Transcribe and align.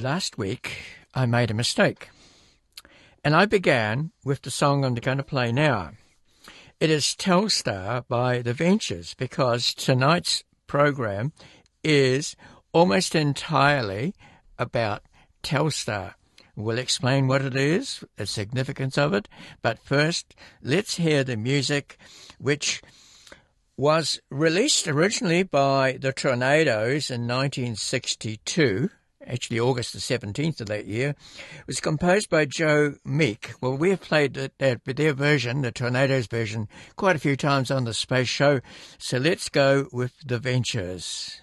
last 0.00 0.38
week 0.38 0.78
I 1.14 1.26
made 1.26 1.50
a 1.50 1.54
mistake. 1.54 2.10
And 3.24 3.34
I 3.34 3.46
began 3.46 4.12
with 4.24 4.42
the 4.42 4.50
song 4.50 4.84
I'm 4.84 4.94
going 4.94 5.18
to 5.18 5.24
play 5.24 5.50
now. 5.50 5.92
It 6.78 6.90
is 6.90 7.16
Telstar 7.18 8.06
by 8.06 8.40
The 8.40 8.52
Ventures 8.52 9.14
because 9.14 9.74
tonight's 9.74 10.44
program 10.66 11.32
is 11.82 12.36
almost 12.72 13.14
entirely 13.14 14.14
about 14.58 15.02
Telstar. 15.42 16.14
We'll 16.54 16.78
explain 16.78 17.26
what 17.26 17.42
it 17.42 17.56
is, 17.56 18.04
the 18.16 18.26
significance 18.26 18.98
of 18.98 19.12
it, 19.14 19.28
but 19.62 19.78
first 19.78 20.34
let's 20.62 20.96
hear 20.96 21.24
the 21.24 21.36
music 21.36 21.98
which 22.38 22.82
was 23.76 24.20
released 24.30 24.88
originally 24.88 25.42
by 25.42 25.98
the 26.00 26.12
Tornados 26.12 27.10
in 27.10 27.26
1962 27.26 28.90
actually 29.28 29.60
August 29.60 29.92
the 29.92 29.98
17th 29.98 30.60
of 30.60 30.66
that 30.66 30.86
year, 30.86 31.14
was 31.66 31.78
composed 31.78 32.28
by 32.28 32.46
Joe 32.46 32.94
Meek. 33.04 33.52
Well, 33.60 33.76
we 33.76 33.90
have 33.90 34.00
played 34.00 34.34
that, 34.34 34.58
their 34.58 35.12
version, 35.12 35.62
the 35.62 35.70
Tornados 35.70 36.28
version, 36.28 36.68
quite 36.96 37.14
a 37.14 37.20
few 37.20 37.36
times 37.36 37.70
on 37.70 37.84
the 37.84 37.94
Space 37.94 38.28
Show. 38.28 38.60
So 38.98 39.18
let's 39.18 39.48
go 39.48 39.86
with 39.92 40.14
The. 40.26 40.38
Ventures 40.48 41.42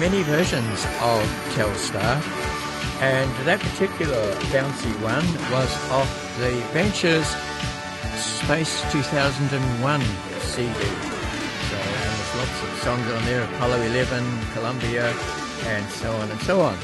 many 0.00 0.22
versions 0.22 0.86
of 1.02 1.20
Telstar, 1.52 2.16
and 3.02 3.30
that 3.44 3.60
particular 3.60 4.32
bouncy 4.48 4.90
one 5.02 5.26
was 5.52 5.70
off 5.90 6.08
the 6.38 6.52
Ventures 6.72 7.26
Space 8.16 8.80
2001 8.92 10.00
CD. 10.40 10.72
So 10.72 11.76
there's 11.76 12.34
lots 12.34 12.62
of 12.62 12.78
songs 12.78 13.06
on 13.12 13.24
there, 13.26 13.44
Apollo 13.44 13.82
11, 13.82 14.24
Columbia, 14.54 15.12
and 15.66 15.86
so 15.90 16.10
on 16.16 16.30
and 16.30 16.40
so 16.40 16.62
on. 16.62 16.78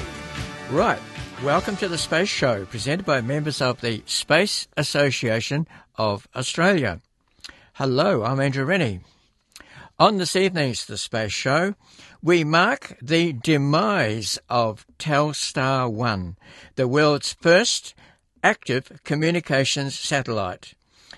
Right, 0.71 1.00
welcome 1.43 1.78
to 1.78 1.88
the 1.88 1.97
Space 1.97 2.28
Show, 2.28 2.66
presented 2.66 3.06
by 3.06 3.22
members 3.22 3.62
of 3.62 3.81
the 3.81 4.03
Space 4.05 4.69
Association 4.76 5.66
of 5.97 6.28
Australia. 6.37 7.00
Hello, 7.72 8.25
I'm 8.25 8.41
Andrew 8.41 8.66
Rennie. 8.66 9.00
On 9.99 10.19
this 10.19 10.37
evening's 10.37 10.84
The 10.84 10.99
Space 10.99 11.33
Show, 11.33 11.75
we 12.23 12.45
mark 12.45 12.99
the 13.01 13.33
demise 13.33 14.39
of 14.51 14.87
Telstar 14.99 15.91
1, 15.91 16.37
the 16.75 16.87
world's 16.87 17.33
first 17.33 17.95
active 18.45 19.01
communications 19.05 19.99
satellite. 19.99 20.75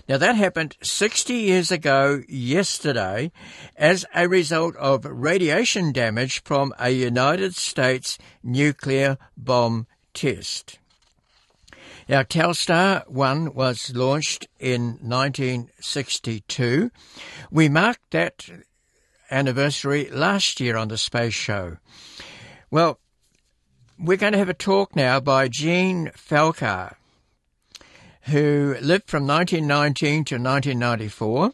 Now 0.07 0.15
that 0.17 0.37
happened 0.37 0.77
60 0.81 1.33
years 1.33 1.73
ago 1.73 2.23
yesterday 2.29 3.33
as 3.75 4.05
a 4.15 4.29
result 4.29 4.77
of 4.77 5.03
radiation 5.03 5.91
damage 5.91 6.41
from 6.45 6.73
a 6.79 6.91
United 6.91 7.55
States 7.55 8.17
nuclear 8.41 9.17
bomb 9.35 9.87
test. 10.13 10.79
Now, 12.07 12.23
Telstar 12.23 13.07
1 13.07 13.53
was 13.53 13.93
launched 13.93 14.47
in 14.57 14.97
1962. 15.03 16.89
We 17.51 17.69
marked 17.69 18.09
that 18.09 18.49
anniversary 19.31 20.09
last 20.09 20.59
year 20.59 20.77
on 20.77 20.87
the 20.87 20.97
Space 20.97 21.33
Show. 21.33 21.77
Well, 22.71 22.99
we're 23.97 24.17
going 24.17 24.33
to 24.33 24.39
have 24.39 24.49
a 24.49 24.53
talk 24.53 24.95
now 24.95 25.19
by 25.19 25.47
Jean 25.47 26.07
Felker, 26.15 26.95
who 28.23 28.75
lived 28.81 29.09
from 29.09 29.27
1919 29.27 30.25
to 30.25 30.35
1994. 30.35 31.53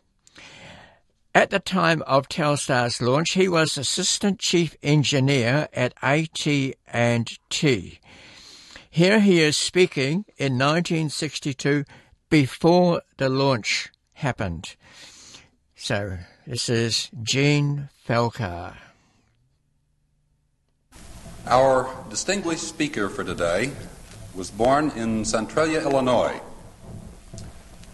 At 1.34 1.50
the 1.50 1.60
time 1.60 2.02
of 2.04 2.30
Telstar's 2.30 3.02
launch, 3.02 3.32
he 3.32 3.50
was 3.50 3.78
assistant 3.78 4.40
chief 4.40 4.76
engineer 4.82 5.68
at 5.74 5.94
AT&T. 6.02 8.00
Here 8.90 9.20
he 9.20 9.42
is 9.42 9.58
speaking 9.58 10.26
in 10.38 10.54
1962 10.54 11.84
before 12.30 13.02
the 13.18 13.28
launch 13.28 13.90
happened. 14.14 14.76
So, 15.76 16.20
this 16.48 16.70
is 16.70 17.10
Jean 17.24 17.90
Felker. 18.08 18.76
Our 21.48 21.90
distinguished 22.10 22.68
speaker 22.68 23.10
for 23.10 23.24
today 23.24 23.72
was 24.36 24.52
born 24.52 24.92
in 24.92 25.26
Centralia, 25.26 25.82
Illinois. 25.82 26.40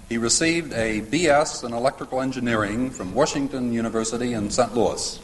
He 0.09 0.17
received 0.17 0.73
a 0.73 1.01
BS 1.01 1.63
in 1.63 1.71
electrical 1.71 2.21
engineering 2.21 2.89
from 2.89 3.13
Washington 3.13 3.71
University 3.71 4.33
in 4.33 4.49
St. 4.49 4.75
Louis. 4.75 5.19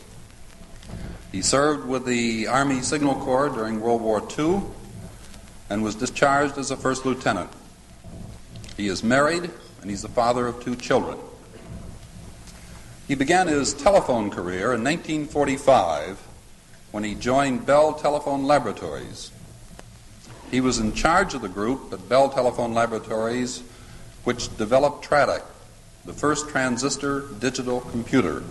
He 1.33 1.41
served 1.41 1.85
with 1.85 2.05
the 2.05 2.47
Army 2.47 2.81
Signal 2.81 3.15
Corps 3.15 3.49
during 3.49 3.81
World 3.81 4.01
War 4.01 4.25
II 4.37 4.61
and 5.69 5.83
was 5.83 5.95
discharged 5.95 6.57
as 6.57 6.71
a 6.71 6.77
first 6.77 7.05
lieutenant. 7.05 7.49
He 8.77 8.87
is 8.87 9.03
married 9.03 9.49
and 9.81 9.89
he's 9.89 10.01
the 10.01 10.07
father 10.07 10.47
of 10.47 10.63
two 10.63 10.75
children. 10.77 11.17
He 13.07 13.15
began 13.15 13.47
his 13.47 13.73
telephone 13.73 14.29
career 14.29 14.73
in 14.73 14.83
1945 14.83 16.19
when 16.91 17.05
he 17.05 17.15
joined 17.15 17.65
Bell 17.65 17.93
Telephone 17.93 18.43
Laboratories. 18.43 19.31
He 20.51 20.59
was 20.59 20.79
in 20.79 20.91
charge 20.91 21.33
of 21.33 21.41
the 21.41 21.47
group 21.47 21.93
at 21.93 22.09
Bell 22.09 22.29
Telephone 22.29 22.73
Laboratories, 22.73 23.63
which 24.25 24.55
developed 24.57 25.05
TRADIC, 25.05 25.41
the 26.03 26.11
first 26.11 26.49
transistor 26.49 27.21
digital 27.39 27.79
computer. 27.79 28.43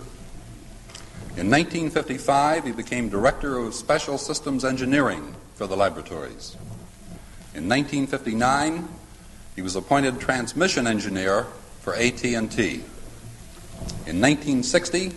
In 1.37 1.51
1955, 1.51 2.65
he 2.65 2.71
became 2.71 3.09
Director 3.09 3.59
of 3.59 3.75
Special 3.75 4.17
Systems 4.17 4.65
Engineering 4.65 5.35
for 5.53 5.67
the 5.67 5.77
laboratories. 5.77 6.55
In 7.53 7.69
1959, 7.69 8.87
he 9.55 9.61
was 9.61 9.75
appointed 9.75 10.19
Transmission 10.19 10.87
Engineer 10.87 11.45
for 11.81 11.93
AT&T. 11.93 12.83
In 14.05 14.21
1960, 14.21 15.11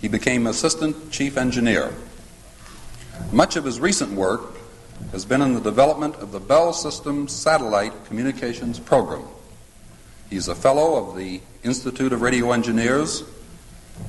he 0.00 0.08
became 0.08 0.46
Assistant 0.46 1.10
Chief 1.10 1.36
Engineer. 1.36 1.92
Much 3.32 3.56
of 3.56 3.64
his 3.64 3.80
recent 3.80 4.12
work 4.12 4.56
has 5.12 5.24
been 5.24 5.42
in 5.42 5.54
the 5.54 5.60
development 5.60 6.16
of 6.16 6.32
the 6.32 6.40
Bell 6.40 6.72
System 6.72 7.28
Satellite 7.28 7.92
Communications 8.06 8.78
Program. 8.78 9.24
He's 10.30 10.48
a 10.48 10.54
fellow 10.54 10.96
of 10.96 11.16
the 11.16 11.40
Institute 11.62 12.12
of 12.12 12.22
Radio 12.22 12.52
Engineers 12.52 13.22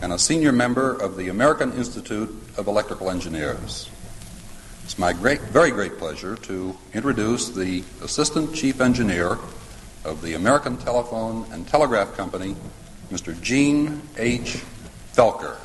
and 0.01 0.11
a 0.11 0.19
senior 0.19 0.51
member 0.51 0.93
of 0.93 1.15
the 1.15 1.29
American 1.29 1.73
Institute 1.73 2.29
of 2.57 2.67
Electrical 2.67 3.09
Engineers. 3.09 3.89
It's 4.83 4.97
my 4.97 5.13
great, 5.13 5.41
very 5.41 5.71
great 5.71 5.97
pleasure 5.97 6.35
to 6.35 6.77
introduce 6.93 7.49
the 7.49 7.83
Assistant 8.01 8.55
Chief 8.55 8.79
Engineer 8.79 9.37
of 10.05 10.21
the 10.21 10.33
American 10.33 10.77
Telephone 10.77 11.45
and 11.51 11.67
Telegraph 11.67 12.15
Company, 12.15 12.55
Mr. 13.11 13.39
Jean 13.41 14.01
H. 14.17 14.63
Felker. 15.13 15.57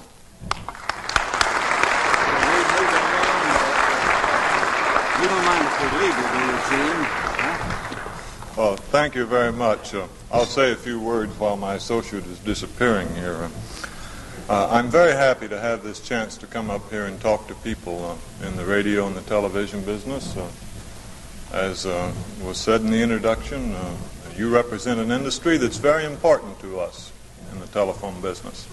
You 5.20 5.28
don't 5.28 5.44
mind 5.44 5.66
if 5.66 5.74
we 5.80 5.86
leave 5.98 6.16
you, 6.18 6.26
do 6.32 6.38
you, 6.46 6.58
Jean? 6.70 7.22
Well, 8.56 8.76
thank 8.76 9.14
you 9.14 9.26
very 9.26 9.52
much. 9.52 9.94
Uh, 9.94 10.06
I'll 10.30 10.46
say 10.46 10.72
a 10.72 10.76
few 10.76 11.00
words 11.00 11.32
while 11.38 11.56
my 11.56 11.74
associate 11.74 12.26
is 12.26 12.38
disappearing 12.38 13.12
here. 13.14 13.50
Uh, 14.48 14.68
I'm 14.70 14.88
very 14.88 15.12
happy 15.12 15.48
to 15.48 15.58
have 15.58 15.82
this 15.82 16.00
chance 16.00 16.36
to 16.36 16.46
come 16.46 16.70
up 16.70 16.90
here 16.90 17.06
and 17.06 17.20
talk 17.20 17.48
to 17.48 17.54
people 17.54 18.04
uh, 18.42 18.46
in 18.46 18.56
the 18.56 18.64
radio 18.64 19.06
and 19.06 19.16
the 19.16 19.22
television 19.22 19.82
business. 19.84 20.36
Uh, 20.36 20.50
as 21.52 21.86
uh, 21.86 22.12
was 22.42 22.58
said 22.58 22.82
in 22.82 22.90
the 22.90 23.02
introduction, 23.02 23.72
uh, 23.74 23.94
you 24.36 24.48
represent 24.52 25.00
an 25.00 25.10
industry 25.10 25.56
that's 25.56 25.76
very 25.76 26.04
important 26.04 26.58
to 26.60 26.78
us 26.78 27.10
in 27.10 27.18
the 27.18 27.21
telephone 27.72 28.20
business. 28.20 28.68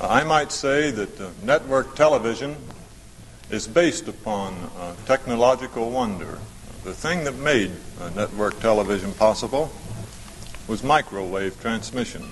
I 0.00 0.24
might 0.24 0.52
say 0.52 0.90
that 0.90 1.20
uh, 1.20 1.30
network 1.42 1.94
television 1.94 2.56
is 3.50 3.68
based 3.68 4.08
upon 4.08 4.54
uh, 4.76 4.94
technological 5.06 5.90
wonder. 5.90 6.38
The 6.82 6.92
thing 6.92 7.24
that 7.24 7.36
made 7.36 7.70
uh, 8.00 8.10
network 8.10 8.60
television 8.60 9.12
possible 9.12 9.70
was 10.66 10.82
microwave 10.82 11.60
transmission. 11.60 12.24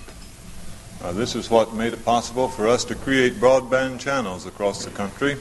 Uh, 1.02 1.12
this 1.12 1.34
is 1.34 1.50
what 1.50 1.74
made 1.74 1.92
it 1.92 2.04
possible 2.04 2.48
for 2.48 2.68
us 2.68 2.84
to 2.84 2.94
create 2.94 3.34
broadband 3.34 4.00
channels 4.00 4.46
across 4.46 4.84
the 4.84 4.90
country, 4.90 5.36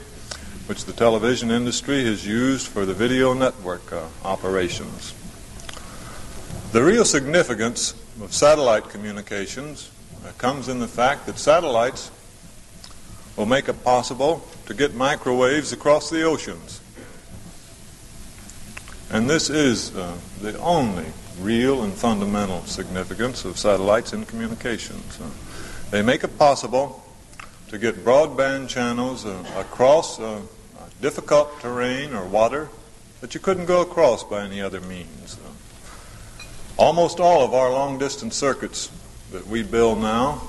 which 0.67 0.85
the 0.85 0.93
television 0.93 1.51
industry 1.51 2.03
has 2.03 2.25
used 2.25 2.67
for 2.67 2.85
the 2.85 2.93
video 2.93 3.33
network 3.33 3.91
uh, 3.91 4.07
operations. 4.23 5.13
The 6.71 6.83
real 6.83 7.05
significance 7.05 7.93
of 8.21 8.33
satellite 8.33 8.89
communications 8.89 9.91
uh, 10.25 10.31
comes 10.37 10.69
in 10.69 10.79
the 10.79 10.87
fact 10.87 11.25
that 11.25 11.37
satellites 11.37 12.11
will 13.35 13.45
make 13.45 13.67
it 13.67 13.83
possible 13.83 14.45
to 14.65 14.73
get 14.73 14.93
microwaves 14.93 15.73
across 15.73 16.09
the 16.09 16.23
oceans. 16.23 16.81
And 19.09 19.29
this 19.29 19.49
is 19.49 19.95
uh, 19.95 20.17
the 20.41 20.57
only 20.59 21.07
real 21.39 21.83
and 21.83 21.93
fundamental 21.93 22.63
significance 22.65 23.45
of 23.45 23.57
satellites 23.57 24.13
in 24.13 24.25
communications. 24.25 25.19
Uh, 25.19 25.29
they 25.89 26.01
make 26.01 26.23
it 26.23 26.37
possible 26.37 27.03
to 27.69 27.77
get 27.77 28.05
broadband 28.05 28.69
channels 28.69 29.25
uh, 29.25 29.43
across 29.57 30.19
uh, 30.19 30.41
difficult 31.01 31.59
terrain 31.59 32.13
or 32.13 32.25
water 32.25 32.69
that 33.21 33.33
you 33.33 33.39
couldn't 33.39 33.65
go 33.65 33.81
across 33.81 34.23
by 34.23 34.43
any 34.43 34.61
other 34.61 34.81
means. 34.81 35.37
Almost 36.77 37.19
all 37.19 37.43
of 37.43 37.53
our 37.53 37.71
long 37.71 37.97
distance 37.97 38.35
circuits 38.35 38.91
that 39.31 39.47
we 39.47 39.63
build 39.63 39.99
now 39.99 40.41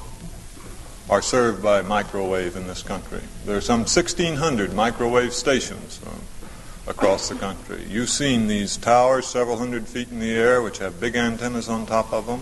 are 1.10 1.22
served 1.22 1.62
by 1.62 1.82
microwave 1.82 2.56
in 2.56 2.66
this 2.66 2.82
country. 2.82 3.20
There 3.44 3.56
are 3.56 3.60
some 3.60 3.80
1,600 3.80 4.72
microwave 4.72 5.34
stations 5.34 6.00
across 6.86 7.28
the 7.28 7.34
country. 7.34 7.84
You've 7.88 8.08
seen 8.08 8.46
these 8.46 8.76
towers 8.76 9.26
several 9.26 9.58
hundred 9.58 9.86
feet 9.86 10.10
in 10.10 10.20
the 10.20 10.32
air 10.32 10.62
which 10.62 10.78
have 10.78 11.00
big 11.00 11.16
antennas 11.16 11.68
on 11.68 11.86
top 11.86 12.12
of 12.12 12.26
them. 12.26 12.40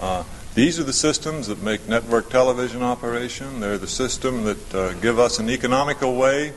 Uh, 0.00 0.24
these 0.54 0.78
are 0.78 0.84
the 0.84 0.92
systems 0.92 1.46
that 1.46 1.62
make 1.62 1.88
network 1.88 2.30
television 2.30 2.82
operation. 2.82 3.60
They're 3.60 3.78
the 3.78 3.86
system 3.86 4.44
that 4.44 4.74
uh, 4.74 4.92
give 4.94 5.18
us 5.18 5.38
an 5.38 5.48
economical 5.50 6.16
way 6.16 6.52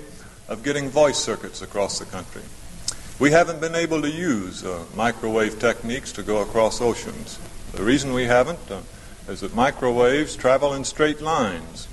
of 0.48 0.64
getting 0.64 0.90
voice 0.90 1.18
circuits 1.18 1.62
across 1.62 2.00
the 2.00 2.06
country. 2.06 2.42
We 3.22 3.30
haven't 3.30 3.62
been 3.62 3.76
able 3.76 4.02
to 4.02 4.10
use 4.10 4.66
uh, 4.66 4.84
microwave 4.96 5.60
techniques 5.60 6.12
to 6.14 6.24
go 6.24 6.42
across 6.42 6.82
oceans. 6.82 7.38
The 7.72 7.84
reason 7.84 8.14
we 8.14 8.24
haven't 8.24 8.72
uh, 8.72 8.82
is 9.28 9.42
that 9.42 9.54
microwaves 9.54 10.36
travel 10.36 10.74
in 10.74 10.84
straight 10.84 11.22
lines. 11.22 11.88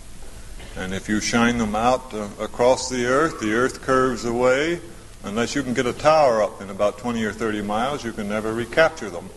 And 0.74 0.94
if 0.94 1.06
you 1.06 1.20
shine 1.20 1.58
them 1.58 1.76
out 1.76 2.14
uh, 2.14 2.28
across 2.40 2.88
the 2.88 3.04
earth, 3.04 3.40
the 3.40 3.52
earth 3.52 3.82
curves 3.82 4.24
away. 4.24 4.80
Unless 5.22 5.54
you 5.54 5.62
can 5.62 5.74
get 5.74 5.84
a 5.84 5.92
tower 5.92 6.42
up 6.42 6.62
in 6.62 6.70
about 6.70 6.96
20 6.96 7.22
or 7.22 7.32
30 7.32 7.60
miles, 7.60 8.06
you 8.06 8.12
can 8.12 8.26
never 8.26 8.54
recapture 8.54 9.10
them. 9.10 9.28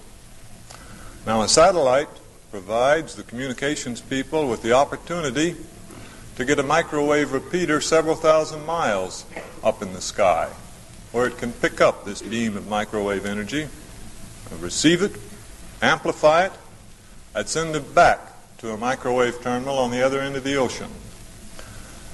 Now, 1.27 1.41
a 1.41 1.49
satellite 1.49 2.07
provides 2.51 3.15
the 3.15 3.23
communications 3.23 3.99
people 3.99 4.47
with 4.47 4.61
the 4.61 4.71
opportunity 4.71 5.57
to 6.37 6.45
get 6.45 6.57
a 6.57 6.63
microwave 6.63 7.33
repeater 7.33 7.81
several 7.81 8.15
thousand 8.15 8.65
miles 8.65 9.25
up 9.61 9.81
in 9.81 9.91
the 9.91 9.99
sky 9.99 10.51
where 11.11 11.27
it 11.27 11.37
can 11.37 11.51
pick 11.51 11.81
up 11.81 12.05
this 12.05 12.21
beam 12.21 12.55
of 12.55 12.67
microwave 12.67 13.25
energy, 13.25 13.67
receive 14.59 15.01
it, 15.01 15.11
amplify 15.81 16.45
it, 16.45 16.53
and 17.35 17.47
send 17.47 17.75
it 17.75 17.93
back 17.95 18.19
to 18.57 18.71
a 18.71 18.77
microwave 18.77 19.41
terminal 19.41 19.77
on 19.77 19.91
the 19.91 20.01
other 20.01 20.19
end 20.19 20.35
of 20.35 20.43
the 20.43 20.55
ocean. 20.55 20.89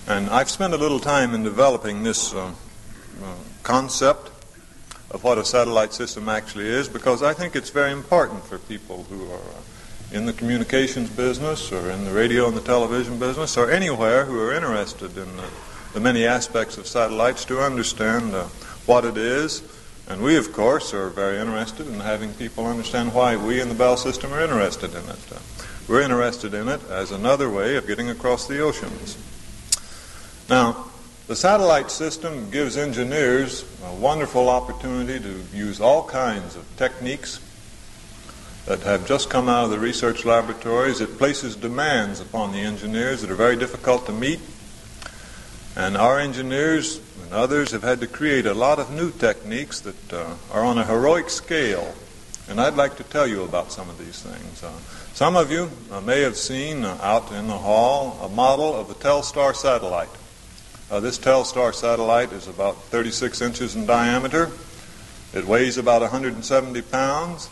And 0.07 0.29
I've 0.29 0.49
spent 0.49 0.73
a 0.73 0.77
little 0.77 0.99
time 0.99 1.33
in 1.33 1.43
developing 1.43 2.03
this 2.03 2.33
uh, 2.33 2.53
uh, 3.21 3.35
concept 3.63 4.31
of 5.11 5.23
what 5.23 5.37
a 5.37 5.45
satellite 5.45 5.93
system 5.93 6.29
actually 6.29 6.67
is 6.67 6.87
because 6.87 7.21
I 7.21 7.33
think 7.33 7.55
it's 7.55 7.69
very 7.69 7.91
important 7.91 8.45
for 8.45 8.57
people 8.57 9.03
who 9.09 9.29
are 9.31 9.35
uh, 9.35 9.61
in 10.11 10.25
the 10.25 10.33
communications 10.33 11.09
business 11.09 11.71
or 11.71 11.91
in 11.91 12.05
the 12.05 12.11
radio 12.11 12.47
and 12.47 12.55
the 12.55 12.61
television 12.61 13.19
business 13.19 13.57
or 13.57 13.69
anywhere 13.69 14.23
who 14.25 14.39
are 14.39 14.53
interested 14.53 15.17
in 15.17 15.27
the, 15.93 15.99
many 15.99 16.25
aspects 16.25 16.77
of 16.77 16.85
satellites 16.85 17.43
to 17.43 17.59
understand 17.59 18.33
uh, 18.33 18.47
what 18.87 19.05
it 19.05 19.17
is. 19.17 19.61
And 20.09 20.23
we, 20.23 20.37
of 20.37 20.53
course, 20.53 20.93
are 20.93 21.09
very 21.09 21.37
interested 21.37 21.87
in 21.87 21.99
having 21.99 22.33
people 22.33 22.65
understand 22.65 23.13
why 23.13 23.35
we 23.35 23.59
in 23.59 23.67
the 23.67 23.75
Bell 23.75 23.97
system 23.97 24.33
are 24.33 24.41
interested 24.41 24.91
in 24.91 25.03
it. 25.09 25.31
Uh, 25.31 25.39
we're 25.87 26.01
interested 26.01 26.53
in 26.53 26.69
it 26.69 26.81
as 26.89 27.11
another 27.11 27.49
way 27.49 27.75
of 27.75 27.85
getting 27.85 28.09
across 28.09 28.47
the 28.47 28.59
oceans. 28.59 29.17
Now, 30.49 30.85
the 31.27 31.35
satellite 31.35 31.91
system 31.91 32.49
gives 32.51 32.77
engineers 32.77 33.65
a 33.83 33.93
wonderful 33.95 34.47
opportunity 34.47 35.19
to 35.19 35.43
use 35.53 35.81
all 35.81 36.07
kinds 36.07 36.55
of 36.55 36.63
techniques 36.77 37.41
that 38.65 38.79
have 38.83 39.05
just 39.05 39.29
come 39.29 39.49
out 39.49 39.65
of 39.65 39.71
the 39.71 39.79
research 39.79 40.23
laboratories. 40.23 41.01
It 41.01 41.17
places 41.17 41.57
demands 41.57 42.21
upon 42.21 42.53
the 42.53 42.59
engineers 42.59 43.21
that 43.21 43.31
are 43.31 43.35
very 43.35 43.57
difficult 43.57 44.05
to 44.05 44.13
meet. 44.13 44.39
And 45.77 45.95
our 45.95 46.19
engineers 46.19 46.99
and 47.21 47.31
others 47.31 47.69
have 47.71 47.83
had 47.83 48.01
to 48.01 48.07
create 48.07 48.47
a 48.47 48.55
lot 48.55 48.79
of 48.79 48.89
new 48.89 49.11
techniques 49.11 49.79
that 49.81 50.11
uh, 50.11 50.33
are 50.51 50.65
on 50.65 50.79
a 50.79 50.83
heroic 50.83 51.29
scale 51.29 51.93
And 52.49 52.61
I'd 52.61 52.75
like 52.75 52.95
to 52.97 53.03
tell 53.03 53.27
you 53.27 53.43
about 53.43 53.71
some 53.71 53.89
of 53.89 53.99
these 53.99 54.23
things. 54.23 54.63
Uh, 54.63 54.71
some 55.13 55.35
of 55.35 55.51
you 55.51 55.69
uh, 55.91 56.01
may 56.01 56.21
have 56.21 56.35
seen 56.35 56.83
uh, 56.83 56.97
out 57.01 57.31
in 57.31 57.47
the 57.47 57.57
hall 57.57 58.17
a 58.23 58.29
model 58.29 58.73
of 58.73 58.87
the 58.87 58.95
Telstar 58.95 59.53
satellite. 59.53 60.09
Uh, 60.89 60.99
this 60.99 61.19
Telstar 61.19 61.75
satellite 61.75 62.31
is 62.31 62.47
about 62.47 62.81
36 62.85 63.41
inches 63.41 63.75
in 63.75 63.85
diameter. 63.85 64.49
It 65.33 65.45
weighs 65.45 65.77
about 65.77 66.01
170 66.01 66.81
pounds. 66.83 67.49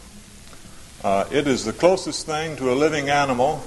Uh, 1.03 1.25
it 1.29 1.45
is 1.45 1.63
the 1.65 1.73
closest 1.73 2.25
thing 2.25 2.55
to 2.55 2.71
a 2.71 2.75
living 2.75 3.09
animal 3.09 3.61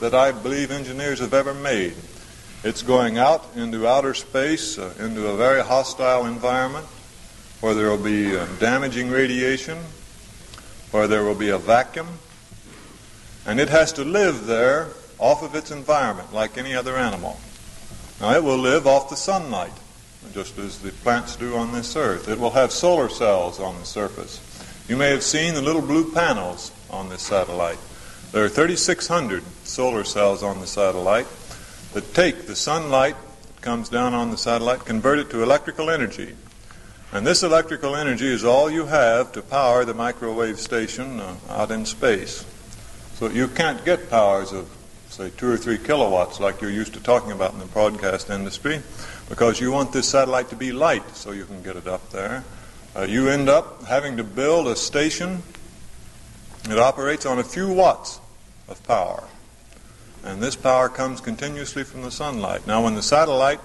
that 0.00 0.14
I 0.14 0.32
believe 0.32 0.70
engineers 0.70 1.18
have 1.18 1.34
ever 1.34 1.54
made. 1.54 1.94
It's 2.64 2.82
going 2.82 3.18
out 3.18 3.46
into 3.54 3.86
outer 3.86 4.14
space, 4.14 4.78
uh, 4.78 4.92
into 4.98 5.28
a 5.28 5.36
very 5.36 5.62
hostile 5.62 6.26
environment 6.26 6.86
where 7.60 7.72
there 7.72 7.88
will 7.88 8.02
be 8.02 8.36
uh, 8.36 8.46
damaging 8.58 9.10
radiation, 9.10 9.78
where 10.90 11.06
there 11.06 11.22
will 11.22 11.36
be 11.36 11.50
a 11.50 11.58
vacuum, 11.58 12.08
and 13.46 13.60
it 13.60 13.68
has 13.68 13.92
to 13.92 14.02
live 14.02 14.46
there 14.46 14.88
off 15.20 15.44
of 15.44 15.54
its 15.54 15.70
environment 15.70 16.34
like 16.34 16.58
any 16.58 16.74
other 16.74 16.96
animal. 16.96 17.38
Now, 18.20 18.32
it 18.32 18.42
will 18.42 18.58
live 18.58 18.88
off 18.88 19.08
the 19.08 19.16
sunlight, 19.16 19.72
just 20.32 20.58
as 20.58 20.80
the 20.80 20.90
plants 20.90 21.36
do 21.36 21.54
on 21.54 21.72
this 21.72 21.94
earth. 21.94 22.28
It 22.28 22.40
will 22.40 22.50
have 22.50 22.72
solar 22.72 23.08
cells 23.08 23.60
on 23.60 23.78
the 23.78 23.86
surface. 23.86 24.40
You 24.88 24.96
may 24.96 25.10
have 25.10 25.22
seen 25.22 25.54
the 25.54 25.62
little 25.62 25.82
blue 25.82 26.10
panels 26.10 26.72
on 26.90 27.08
this 27.08 27.22
satellite. 27.22 27.78
There 28.32 28.44
are 28.44 28.48
3,600 28.48 29.44
solar 29.62 30.02
cells 30.02 30.42
on 30.42 30.58
the 30.58 30.66
satellite 30.66 31.28
take 32.00 32.46
the 32.46 32.56
sunlight 32.56 33.16
that 33.46 33.62
comes 33.62 33.88
down 33.88 34.14
on 34.14 34.30
the 34.30 34.38
satellite, 34.38 34.84
convert 34.84 35.18
it 35.18 35.30
to 35.30 35.42
electrical 35.42 35.90
energy, 35.90 36.34
and 37.12 37.26
this 37.26 37.42
electrical 37.42 37.96
energy 37.96 38.26
is 38.26 38.44
all 38.44 38.70
you 38.70 38.84
have 38.84 39.32
to 39.32 39.40
power 39.40 39.84
the 39.86 39.94
microwave 39.94 40.60
station 40.60 41.20
uh, 41.20 41.36
out 41.48 41.70
in 41.70 41.86
space. 41.86 42.44
So 43.14 43.28
you 43.28 43.48
can't 43.48 43.82
get 43.84 44.10
powers 44.10 44.52
of, 44.52 44.68
say, 45.08 45.30
two 45.30 45.50
or 45.50 45.56
three 45.56 45.78
kilowatts 45.78 46.38
like 46.38 46.60
you're 46.60 46.70
used 46.70 46.92
to 46.94 47.02
talking 47.02 47.32
about 47.32 47.54
in 47.54 47.60
the 47.60 47.66
broadcast 47.66 48.28
industry 48.28 48.82
because 49.30 49.58
you 49.58 49.72
want 49.72 49.92
this 49.92 50.06
satellite 50.06 50.50
to 50.50 50.56
be 50.56 50.70
light 50.70 51.16
so 51.16 51.30
you 51.30 51.46
can 51.46 51.62
get 51.62 51.76
it 51.76 51.86
up 51.86 52.10
there. 52.10 52.44
Uh, 52.94 53.02
you 53.02 53.28
end 53.28 53.48
up 53.48 53.84
having 53.84 54.18
to 54.18 54.24
build 54.24 54.68
a 54.68 54.76
station 54.76 55.42
that 56.64 56.78
operates 56.78 57.24
on 57.24 57.38
a 57.38 57.44
few 57.44 57.72
watts 57.72 58.20
of 58.68 58.82
power. 58.84 59.24
And 60.24 60.42
this 60.42 60.56
power 60.56 60.88
comes 60.88 61.20
continuously 61.20 61.84
from 61.84 62.02
the 62.02 62.10
sunlight. 62.10 62.66
Now, 62.66 62.84
when 62.84 62.94
the 62.94 63.02
satellite 63.02 63.60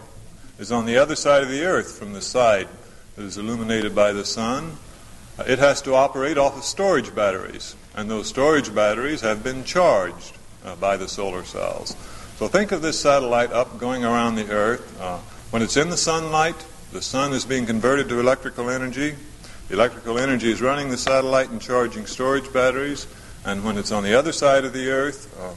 is 0.59 0.71
on 0.71 0.85
the 0.85 0.97
other 0.97 1.15
side 1.15 1.43
of 1.43 1.49
the 1.49 1.63
Earth 1.63 1.97
from 1.97 2.13
the 2.13 2.21
side 2.21 2.67
that 3.15 3.23
is 3.23 3.37
illuminated 3.37 3.95
by 3.95 4.11
the 4.11 4.25
sun, 4.25 4.77
uh, 5.37 5.43
it 5.47 5.59
has 5.59 5.81
to 5.81 5.95
operate 5.95 6.37
off 6.37 6.57
of 6.57 6.63
storage 6.63 7.13
batteries. 7.13 7.75
And 7.95 8.09
those 8.09 8.27
storage 8.27 8.73
batteries 8.73 9.21
have 9.21 9.43
been 9.43 9.63
charged 9.63 10.37
uh, 10.63 10.75
by 10.75 10.97
the 10.97 11.07
solar 11.07 11.43
cells. 11.43 11.95
So 12.37 12.47
think 12.47 12.71
of 12.71 12.81
this 12.81 12.99
satellite 12.99 13.51
up 13.51 13.79
going 13.79 14.03
around 14.03 14.35
the 14.35 14.49
Earth. 14.49 14.99
Uh, 14.99 15.17
when 15.51 15.61
it's 15.61 15.77
in 15.77 15.89
the 15.89 15.97
sunlight, 15.97 16.65
the 16.91 17.01
sun 17.01 17.33
is 17.33 17.45
being 17.45 17.65
converted 17.65 18.09
to 18.09 18.19
electrical 18.19 18.69
energy. 18.69 19.15
The 19.67 19.73
electrical 19.73 20.19
energy 20.19 20.51
is 20.51 20.61
running 20.61 20.89
the 20.89 20.97
satellite 20.97 21.49
and 21.49 21.61
charging 21.61 22.05
storage 22.05 22.51
batteries. 22.53 23.07
And 23.45 23.63
when 23.63 23.77
it's 23.77 23.91
on 23.91 24.03
the 24.03 24.17
other 24.17 24.31
side 24.31 24.65
of 24.65 24.73
the 24.73 24.89
Earth, 24.89 25.35
uh, 25.39 25.53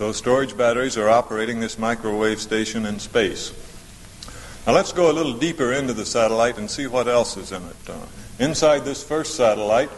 those 0.00 0.16
storage 0.16 0.56
batteries 0.56 0.96
are 0.96 1.10
operating 1.10 1.60
this 1.60 1.78
microwave 1.78 2.40
station 2.40 2.86
in 2.86 2.98
space. 2.98 3.52
Now 4.66 4.72
let's 4.72 4.92
go 4.92 5.10
a 5.10 5.12
little 5.12 5.34
deeper 5.34 5.74
into 5.74 5.92
the 5.92 6.06
satellite 6.06 6.56
and 6.56 6.70
see 6.70 6.86
what 6.86 7.06
else 7.06 7.36
is 7.36 7.52
in 7.52 7.62
it. 7.62 7.76
Uh, 7.86 7.98
inside 8.38 8.86
this 8.86 9.04
first 9.04 9.34
satellite, 9.34 9.90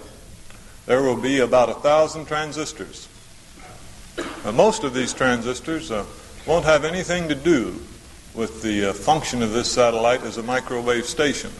there 0.86 1.02
will 1.02 1.16
be 1.16 1.38
about 1.38 1.70
a 1.70 1.74
thousand 1.74 2.26
transistors. 2.26 3.08
Now, 4.44 4.50
most 4.50 4.82
of 4.82 4.92
these 4.92 5.14
transistors 5.14 5.92
uh, 5.92 6.04
won't 6.48 6.64
have 6.64 6.84
anything 6.84 7.28
to 7.28 7.36
do 7.36 7.80
with 8.34 8.60
the 8.60 8.86
uh, 8.86 8.92
function 8.92 9.40
of 9.40 9.52
this 9.52 9.70
satellite 9.70 10.24
as 10.24 10.36
a 10.36 10.42
microwave 10.42 11.06
station. 11.06 11.52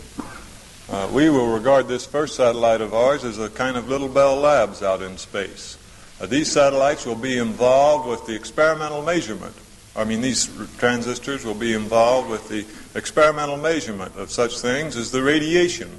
Uh, 0.90 1.08
we 1.12 1.30
will 1.30 1.54
regard 1.54 1.86
this 1.86 2.04
first 2.04 2.34
satellite 2.34 2.80
of 2.80 2.92
ours 2.92 3.22
as 3.22 3.38
a 3.38 3.48
kind 3.50 3.76
of 3.76 3.88
little 3.88 4.08
Bell 4.08 4.34
Labs 4.34 4.82
out 4.82 5.00
in 5.00 5.16
space. 5.16 5.78
Uh, 6.22 6.26
these 6.26 6.50
satellites 6.50 7.04
will 7.04 7.16
be 7.16 7.36
involved 7.36 8.08
with 8.08 8.24
the 8.26 8.34
experimental 8.34 9.02
measurement. 9.02 9.54
I 9.96 10.04
mean, 10.04 10.20
these 10.20 10.48
transistors 10.78 11.44
will 11.44 11.54
be 11.54 11.74
involved 11.74 12.30
with 12.30 12.48
the 12.48 12.64
experimental 12.96 13.56
measurement 13.56 14.14
of 14.16 14.30
such 14.30 14.60
things 14.60 14.96
as 14.96 15.10
the 15.10 15.20
radiation 15.20 15.90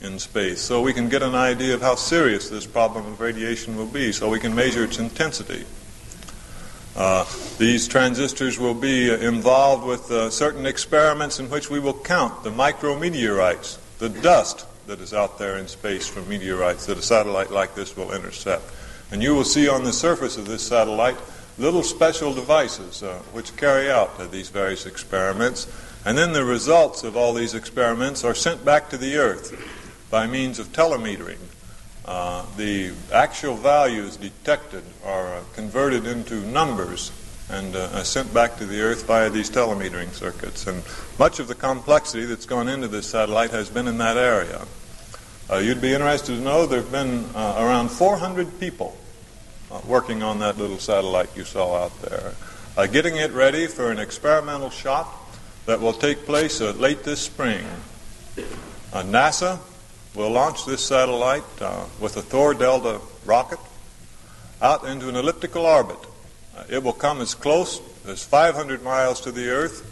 in 0.00 0.18
space 0.18 0.60
so 0.60 0.82
we 0.82 0.92
can 0.92 1.08
get 1.08 1.22
an 1.22 1.36
idea 1.36 1.72
of 1.72 1.80
how 1.80 1.94
serious 1.94 2.50
this 2.50 2.66
problem 2.66 3.06
of 3.06 3.20
radiation 3.20 3.76
will 3.76 3.86
be 3.86 4.10
so 4.10 4.28
we 4.28 4.40
can 4.40 4.56
measure 4.56 4.82
its 4.82 4.98
intensity. 4.98 5.64
Uh, 6.96 7.24
these 7.58 7.86
transistors 7.86 8.58
will 8.58 8.74
be 8.74 9.10
uh, 9.10 9.16
involved 9.18 9.86
with 9.86 10.10
uh, 10.10 10.30
certain 10.30 10.66
experiments 10.66 11.38
in 11.38 11.48
which 11.48 11.70
we 11.70 11.78
will 11.78 11.94
count 11.94 12.42
the 12.42 12.50
micrometeorites, 12.50 13.78
the 13.98 14.08
dust 14.08 14.66
that 14.88 15.00
is 15.00 15.14
out 15.14 15.38
there 15.38 15.58
in 15.58 15.68
space 15.68 16.08
from 16.08 16.28
meteorites 16.28 16.86
that 16.86 16.98
a 16.98 17.02
satellite 17.02 17.52
like 17.52 17.76
this 17.76 17.96
will 17.96 18.12
intercept. 18.12 18.64
And 19.14 19.22
you 19.22 19.32
will 19.32 19.44
see 19.44 19.68
on 19.68 19.84
the 19.84 19.92
surface 19.92 20.36
of 20.36 20.48
this 20.48 20.66
satellite 20.66 21.16
little 21.56 21.84
special 21.84 22.34
devices 22.34 23.00
uh, 23.00 23.20
which 23.32 23.56
carry 23.56 23.88
out 23.88 24.18
uh, 24.18 24.26
these 24.26 24.48
various 24.48 24.86
experiments 24.86 25.68
and 26.04 26.18
then 26.18 26.32
the 26.32 26.44
results 26.44 27.04
of 27.04 27.16
all 27.16 27.32
these 27.32 27.54
experiments 27.54 28.24
are 28.24 28.34
sent 28.34 28.64
back 28.64 28.90
to 28.90 28.96
the 28.96 29.16
Earth 29.16 29.56
by 30.10 30.26
means 30.26 30.58
of 30.58 30.72
telemetering. 30.72 31.38
Uh, 32.04 32.44
the 32.56 32.92
actual 33.12 33.54
values 33.54 34.16
detected 34.16 34.82
are 35.04 35.36
uh, 35.36 35.44
converted 35.54 36.06
into 36.08 36.40
numbers 36.46 37.12
and 37.48 37.76
uh, 37.76 38.02
sent 38.02 38.34
back 38.34 38.56
to 38.56 38.66
the 38.66 38.80
Earth 38.80 39.06
via 39.06 39.30
these 39.30 39.48
telemetering 39.48 40.10
circuits. 40.10 40.66
And 40.66 40.82
much 41.20 41.38
of 41.38 41.46
the 41.46 41.54
complexity 41.54 42.24
that's 42.24 42.46
gone 42.46 42.66
into 42.66 42.88
this 42.88 43.06
satellite 43.06 43.52
has 43.52 43.70
been 43.70 43.86
in 43.86 43.98
that 43.98 44.16
area. 44.16 44.66
Uh, 45.48 45.58
you'd 45.58 45.80
be 45.80 45.94
interested 45.94 46.34
to 46.34 46.40
know 46.40 46.66
there 46.66 46.80
have 46.80 46.90
been 46.90 47.26
around 47.36 47.90
400 47.92 48.58
people 48.58 48.96
working 49.86 50.22
on 50.22 50.38
that 50.40 50.58
little 50.58 50.78
satellite 50.78 51.36
you 51.36 51.44
saw 51.44 51.84
out 51.84 52.02
there, 52.02 52.34
getting 52.88 53.16
it 53.16 53.32
ready 53.32 53.66
for 53.66 53.90
an 53.90 53.98
experimental 53.98 54.70
shot 54.70 55.08
that 55.66 55.80
will 55.80 55.92
take 55.92 56.26
place 56.26 56.60
uh, 56.60 56.72
late 56.72 57.04
this 57.04 57.20
spring. 57.20 57.64
Uh, 58.92 59.02
NASA 59.02 59.58
will 60.14 60.30
launch 60.30 60.64
this 60.66 60.84
satellite 60.84 61.42
uh, 61.60 61.84
with 62.00 62.16
a 62.16 62.22
Thor 62.22 62.54
Delta 62.54 63.00
rocket 63.24 63.58
out 64.60 64.84
into 64.84 65.08
an 65.08 65.16
elliptical 65.16 65.64
orbit. 65.64 65.98
Uh, 66.56 66.64
it 66.68 66.82
will 66.82 66.92
come 66.92 67.20
as 67.20 67.34
close 67.34 67.80
as 68.06 68.22
500 68.22 68.82
miles 68.82 69.20
to 69.22 69.32
the 69.32 69.48
Earth, 69.48 69.90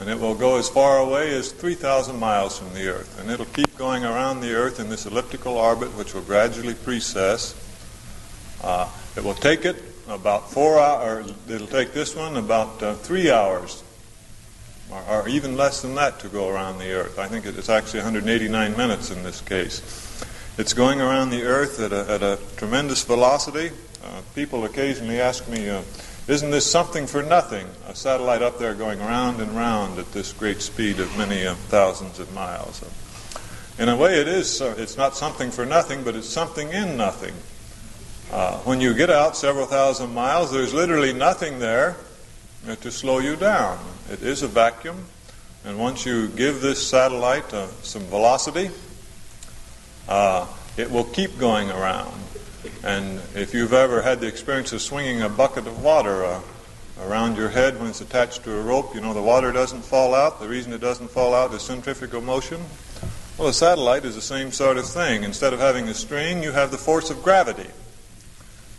and 0.00 0.10
it 0.10 0.18
will 0.18 0.34
go 0.34 0.58
as 0.58 0.68
far 0.68 0.98
away 0.98 1.32
as 1.34 1.52
3,000 1.52 2.18
miles 2.18 2.58
from 2.58 2.74
the 2.74 2.88
Earth. 2.88 3.18
And 3.20 3.30
it'll 3.30 3.46
keep 3.46 3.76
going 3.78 4.04
around 4.04 4.40
the 4.40 4.52
Earth 4.54 4.80
in 4.80 4.90
this 4.90 5.06
elliptical 5.06 5.54
orbit, 5.54 5.96
which 5.96 6.12
will 6.12 6.22
gradually 6.22 6.74
precess. 6.74 7.54
Uh, 8.66 8.88
it 9.14 9.22
will 9.22 9.32
take 9.32 9.64
it 9.64 9.80
about 10.08 10.50
four 10.50 10.80
hours, 10.80 11.32
it'll 11.48 11.68
take 11.68 11.92
this 11.92 12.16
one 12.16 12.36
about 12.36 12.82
uh, 12.82 12.94
three 12.94 13.30
hours 13.30 13.84
or, 14.90 15.02
or, 15.08 15.28
even 15.28 15.56
less 15.56 15.82
than 15.82 15.94
that 15.94 16.18
to 16.18 16.28
go 16.28 16.48
around 16.48 16.78
the 16.78 16.92
Earth. 16.92 17.16
I 17.16 17.28
think 17.28 17.46
it's 17.46 17.68
actually 17.68 18.00
189 18.00 18.76
minutes 18.76 19.12
in 19.12 19.22
this 19.22 19.40
case. 19.40 19.80
It's 20.58 20.72
going 20.72 21.00
around 21.00 21.30
the 21.30 21.44
Earth 21.44 21.78
at 21.78 21.92
a, 21.92 22.10
at 22.10 22.24
a 22.24 22.40
tremendous 22.56 23.04
velocity. 23.04 23.70
Uh, 24.02 24.22
people 24.34 24.64
occasionally 24.64 25.20
ask 25.20 25.48
me, 25.48 25.68
uh, 25.68 25.82
isn't 26.26 26.50
this 26.50 26.68
something 26.68 27.06
for 27.06 27.22
nothing? 27.22 27.68
A 27.86 27.94
satellite 27.94 28.42
up 28.42 28.58
there 28.58 28.74
going 28.74 28.98
round 28.98 29.40
and 29.40 29.52
round 29.52 30.00
at 30.00 30.10
this 30.10 30.32
great 30.32 30.60
speed 30.60 30.98
of 30.98 31.16
many 31.16 31.46
uh, 31.46 31.54
thousands 31.54 32.18
of 32.18 32.34
miles. 32.34 32.82
In 33.78 33.88
a 33.88 33.96
way, 33.96 34.20
it 34.20 34.26
is. 34.26 34.60
Uh, 34.60 34.74
it's 34.76 34.96
not 34.96 35.14
something 35.14 35.52
for 35.52 35.64
nothing, 35.64 36.02
but 36.02 36.16
it's 36.16 36.28
something 36.28 36.72
in 36.72 36.96
nothing. 36.96 37.34
Uh, 38.30 38.58
when 38.60 38.80
you 38.80 38.92
get 38.92 39.08
out 39.08 39.36
several 39.36 39.66
thousand 39.66 40.12
miles, 40.12 40.50
there's 40.50 40.74
literally 40.74 41.12
nothing 41.12 41.58
there 41.58 41.96
to 42.80 42.90
slow 42.90 43.20
you 43.20 43.36
down. 43.36 43.78
It 44.10 44.22
is 44.22 44.42
a 44.42 44.48
vacuum, 44.48 45.06
and 45.64 45.78
once 45.78 46.04
you 46.04 46.28
give 46.28 46.60
this 46.60 46.84
satellite 46.84 47.54
uh, 47.54 47.68
some 47.82 48.02
velocity, 48.02 48.70
uh, 50.08 50.46
it 50.76 50.90
will 50.90 51.04
keep 51.04 51.38
going 51.38 51.70
around. 51.70 52.20
And 52.82 53.20
if 53.34 53.54
you've 53.54 53.72
ever 53.72 54.02
had 54.02 54.20
the 54.20 54.26
experience 54.26 54.72
of 54.72 54.82
swinging 54.82 55.22
a 55.22 55.28
bucket 55.28 55.66
of 55.68 55.82
water 55.82 56.24
uh, 56.24 56.40
around 57.00 57.36
your 57.36 57.48
head 57.48 57.78
when 57.78 57.88
it's 57.88 58.00
attached 58.00 58.42
to 58.44 58.58
a 58.58 58.60
rope, 58.60 58.94
you 58.94 59.00
know 59.00 59.14
the 59.14 59.22
water 59.22 59.52
doesn't 59.52 59.82
fall 59.82 60.14
out. 60.14 60.40
The 60.40 60.48
reason 60.48 60.72
it 60.72 60.80
doesn't 60.80 61.10
fall 61.10 61.32
out 61.32 61.54
is 61.54 61.62
centrifugal 61.62 62.20
motion. 62.20 62.60
Well, 63.38 63.48
a 63.48 63.52
satellite 63.52 64.04
is 64.04 64.14
the 64.14 64.22
same 64.22 64.50
sort 64.50 64.78
of 64.78 64.86
thing. 64.86 65.22
Instead 65.22 65.52
of 65.52 65.60
having 65.60 65.88
a 65.88 65.94
string, 65.94 66.42
you 66.42 66.52
have 66.52 66.70
the 66.70 66.78
force 66.78 67.10
of 67.10 67.22
gravity, 67.22 67.68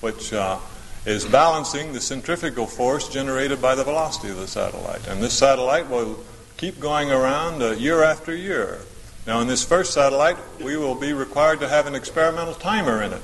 which 0.02 0.34
uh, 0.34 0.60
is 1.06 1.26
balancing 1.26 1.94
the 1.94 2.02
centrifugal 2.02 2.68
force 2.68 3.08
generated 3.08 3.62
by 3.62 3.76
the 3.76 3.84
velocity 3.84 4.30
of 4.30 4.38
the 4.38 4.48
satellite. 4.48 5.08
And 5.08 5.22
this 5.22 5.34
satellite 5.34 5.90
will 5.90 6.20
keep 6.58 6.80
going 6.80 7.12
around 7.12 7.62
uh, 7.62 7.72
year 7.72 8.04
after 8.04 8.36
year. 8.36 8.80
Now, 9.26 9.42
in 9.42 9.48
this 9.48 9.64
first 9.64 9.94
satellite, 9.94 10.38
we 10.62 10.78
will 10.78 10.96
be 10.96 11.14
required 11.14 11.60
to 11.60 11.68
have 11.68 11.86
an 11.86 11.96
experimental 11.96 12.54
timer 12.54 13.02
in 13.02 13.14
it, 13.14 13.22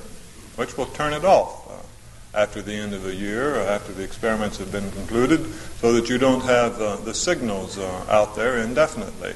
which 0.55 0.77
will 0.77 0.85
turn 0.87 1.13
it 1.13 1.25
off 1.25 1.69
uh, 1.69 2.37
after 2.37 2.61
the 2.61 2.73
end 2.73 2.93
of 2.93 3.03
the 3.03 3.15
year, 3.15 3.55
or 3.55 3.59
after 3.59 3.93
the 3.93 4.03
experiments 4.03 4.57
have 4.57 4.71
been 4.71 4.91
concluded, 4.91 5.45
so 5.79 5.93
that 5.93 6.09
you 6.09 6.17
don't 6.17 6.43
have 6.43 6.79
uh, 6.81 6.95
the 6.97 7.13
signals 7.13 7.77
uh, 7.77 8.05
out 8.09 8.35
there 8.35 8.57
indefinitely. 8.57 9.33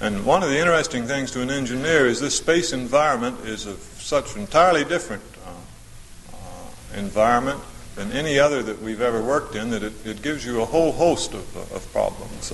And 0.00 0.26
one 0.26 0.42
of 0.42 0.50
the 0.50 0.58
interesting 0.58 1.06
things 1.06 1.30
to 1.32 1.40
an 1.40 1.50
engineer 1.50 2.06
is 2.06 2.20
this 2.20 2.36
space 2.36 2.72
environment 2.72 3.40
is 3.46 3.66
of 3.66 3.78
such 3.98 4.36
entirely 4.36 4.84
different 4.84 5.22
uh, 5.35 5.35
uh, 5.35 5.35
environment 6.94 7.60
than 7.94 8.12
any 8.12 8.38
other 8.38 8.62
that 8.62 8.80
we've 8.82 9.00
ever 9.00 9.22
worked 9.22 9.56
in 9.56 9.70
that 9.70 9.82
it, 9.82 10.06
it 10.06 10.22
gives 10.22 10.44
you 10.44 10.60
a 10.60 10.64
whole 10.64 10.92
host 10.92 11.32
of, 11.32 11.56
uh, 11.56 11.76
of 11.76 11.88
problems. 11.92 12.52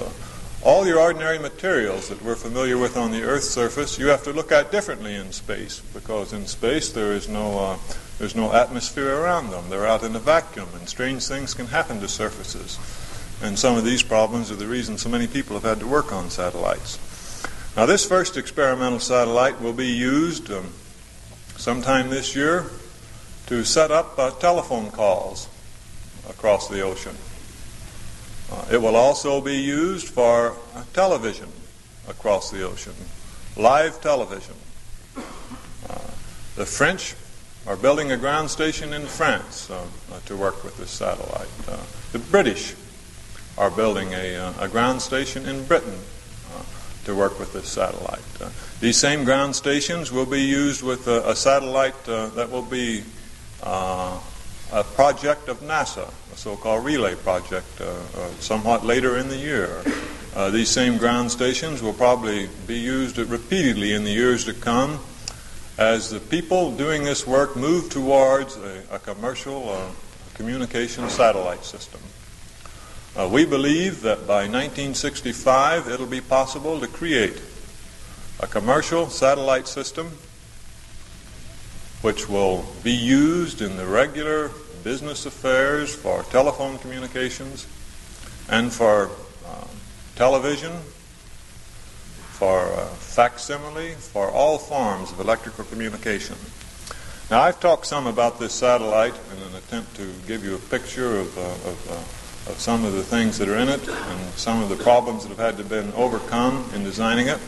All 0.64 0.86
your 0.86 1.00
ordinary 1.00 1.40
materials 1.40 2.08
that 2.08 2.22
we're 2.22 2.36
familiar 2.36 2.78
with 2.78 2.96
on 2.96 3.10
the 3.10 3.24
Earth's 3.24 3.50
surface, 3.50 3.98
you 3.98 4.06
have 4.06 4.22
to 4.22 4.32
look 4.32 4.52
at 4.52 4.70
differently 4.70 5.16
in 5.16 5.32
space 5.32 5.80
because 5.92 6.32
in 6.32 6.46
space 6.46 6.92
there 6.92 7.12
is 7.12 7.28
no 7.28 7.58
uh, 7.58 7.78
there's 8.18 8.36
no 8.36 8.52
atmosphere 8.52 9.16
around 9.16 9.50
them. 9.50 9.64
They're 9.68 9.88
out 9.88 10.04
in 10.04 10.14
a 10.14 10.20
vacuum, 10.20 10.68
and 10.74 10.88
strange 10.88 11.26
things 11.26 11.54
can 11.54 11.66
happen 11.66 11.98
to 11.98 12.06
surfaces. 12.06 12.78
And 13.42 13.58
some 13.58 13.76
of 13.76 13.84
these 13.84 14.04
problems 14.04 14.52
are 14.52 14.56
the 14.56 14.68
reason 14.68 14.96
so 14.96 15.08
many 15.08 15.26
people 15.26 15.54
have 15.54 15.64
had 15.64 15.80
to 15.80 15.88
work 15.88 16.12
on 16.12 16.30
satellites. 16.30 17.00
Now, 17.76 17.86
this 17.86 18.06
first 18.06 18.36
experimental 18.36 19.00
satellite 19.00 19.60
will 19.60 19.72
be 19.72 19.88
used 19.88 20.52
um, 20.52 20.68
sometime 21.56 22.10
this 22.10 22.36
year 22.36 22.66
to 23.46 23.64
set 23.64 23.90
up 23.90 24.18
uh, 24.18 24.30
telephone 24.30 24.90
calls 24.90 25.48
across 26.28 26.68
the 26.68 26.80
ocean. 26.80 27.16
Uh, 28.50 28.66
it 28.70 28.82
will 28.82 28.96
also 28.96 29.40
be 29.40 29.56
used 29.56 30.08
for 30.08 30.56
uh, 30.74 30.84
television 30.92 31.48
across 32.08 32.50
the 32.50 32.62
ocean, 32.62 32.94
live 33.56 34.00
television. 34.00 34.54
Uh, 35.16 35.22
the 36.56 36.66
French 36.66 37.14
are 37.66 37.76
building 37.76 38.12
a 38.12 38.16
ground 38.16 38.50
station 38.50 38.92
in 38.92 39.06
France 39.06 39.70
uh, 39.70 39.86
uh, 40.12 40.20
to 40.26 40.36
work 40.36 40.64
with 40.64 40.76
this 40.76 40.90
satellite. 40.90 41.48
Uh, 41.68 41.78
the 42.12 42.18
British 42.18 42.74
are 43.56 43.70
building 43.70 44.12
a, 44.12 44.34
a, 44.60 44.68
ground 44.68 45.00
station 45.00 45.46
in 45.46 45.64
Britain 45.64 45.98
to 47.04 47.14
work 47.14 47.38
with 47.38 47.52
this 47.52 47.68
satellite. 47.68 48.22
these 48.80 48.96
same 48.96 49.24
ground 49.24 49.54
stations 49.56 50.12
will 50.12 50.26
be 50.26 50.40
used 50.40 50.82
with 50.82 51.08
a, 51.08 51.30
a 51.30 51.36
satellite 51.36 52.04
that 52.04 52.48
will 52.50 52.62
be 52.62 53.02
a 53.62 54.84
project 54.94 55.48
of 55.48 55.60
NASA, 55.60 56.08
a 56.32 56.36
so-called 56.36 56.84
relay 56.84 57.14
project, 57.14 57.80
uh, 57.80 57.84
uh, 57.84 58.30
somewhat 58.40 58.84
later 58.84 59.18
in 59.18 59.28
the 59.28 59.36
year. 59.36 59.82
Uh, 60.34 60.48
these 60.48 60.70
same 60.70 60.96
ground 60.96 61.30
stations 61.30 61.82
will 61.82 61.92
probably 61.92 62.48
be 62.66 62.78
used 62.78 63.18
repeatedly 63.18 63.92
in 63.92 64.04
the 64.04 64.10
years 64.10 64.46
to 64.46 64.54
come 64.54 64.98
as 65.76 66.10
the 66.10 66.20
people 66.20 66.74
doing 66.74 67.04
this 67.04 67.26
work 67.26 67.54
move 67.54 67.90
towards 67.90 68.56
a, 68.56 68.82
a 68.90 68.98
commercial 68.98 69.68
uh, 69.68 69.90
communication 70.34 71.08
satellite 71.10 71.64
system. 71.64 72.00
Uh, 73.14 73.28
we 73.30 73.44
believe 73.44 74.00
that 74.00 74.26
by 74.26 74.48
1965 74.48 75.86
it'll 75.88 76.06
be 76.06 76.22
possible 76.22 76.80
to 76.80 76.86
create 76.86 77.42
a 78.40 78.46
commercial 78.46 79.10
satellite 79.10 79.68
system 79.68 80.10
which 82.02 82.28
will 82.28 82.66
be 82.82 82.92
used 82.92 83.62
in 83.62 83.76
the 83.76 83.86
regular 83.86 84.50
business 84.82 85.24
affairs, 85.24 85.94
for 85.94 86.24
telephone 86.24 86.76
communications, 86.78 87.66
and 88.48 88.72
for 88.72 89.08
uh, 89.46 89.64
television, 90.16 90.72
for 92.32 92.72
uh, 92.72 92.86
facsimile, 92.86 93.92
for 93.92 94.28
all 94.28 94.58
forms 94.58 95.12
of 95.12 95.20
electrical 95.20 95.64
communication. 95.64 96.34
Now, 97.30 97.42
I've 97.42 97.60
talked 97.60 97.86
some 97.86 98.08
about 98.08 98.40
this 98.40 98.52
satellite 98.52 99.14
in 99.34 99.42
an 99.44 99.54
attempt 99.54 99.94
to 99.96 100.12
give 100.26 100.44
you 100.44 100.56
a 100.56 100.58
picture 100.58 101.18
of, 101.18 101.38
uh, 101.38 101.42
of, 101.42 101.90
uh, 101.90 102.50
of, 102.50 102.58
some 102.58 102.84
of 102.84 102.94
the 102.94 103.04
things 103.04 103.38
that 103.38 103.48
are 103.48 103.56
in 103.56 103.68
it 103.68 103.88
and 103.88 104.20
some 104.34 104.60
of 104.60 104.68
the 104.68 104.76
problems 104.76 105.22
that 105.22 105.28
have 105.28 105.38
had 105.38 105.56
to 105.56 105.64
be 105.64 105.92
overcome 105.94 106.68
in 106.74 106.82
designing 106.82 107.28
it. 107.28 107.38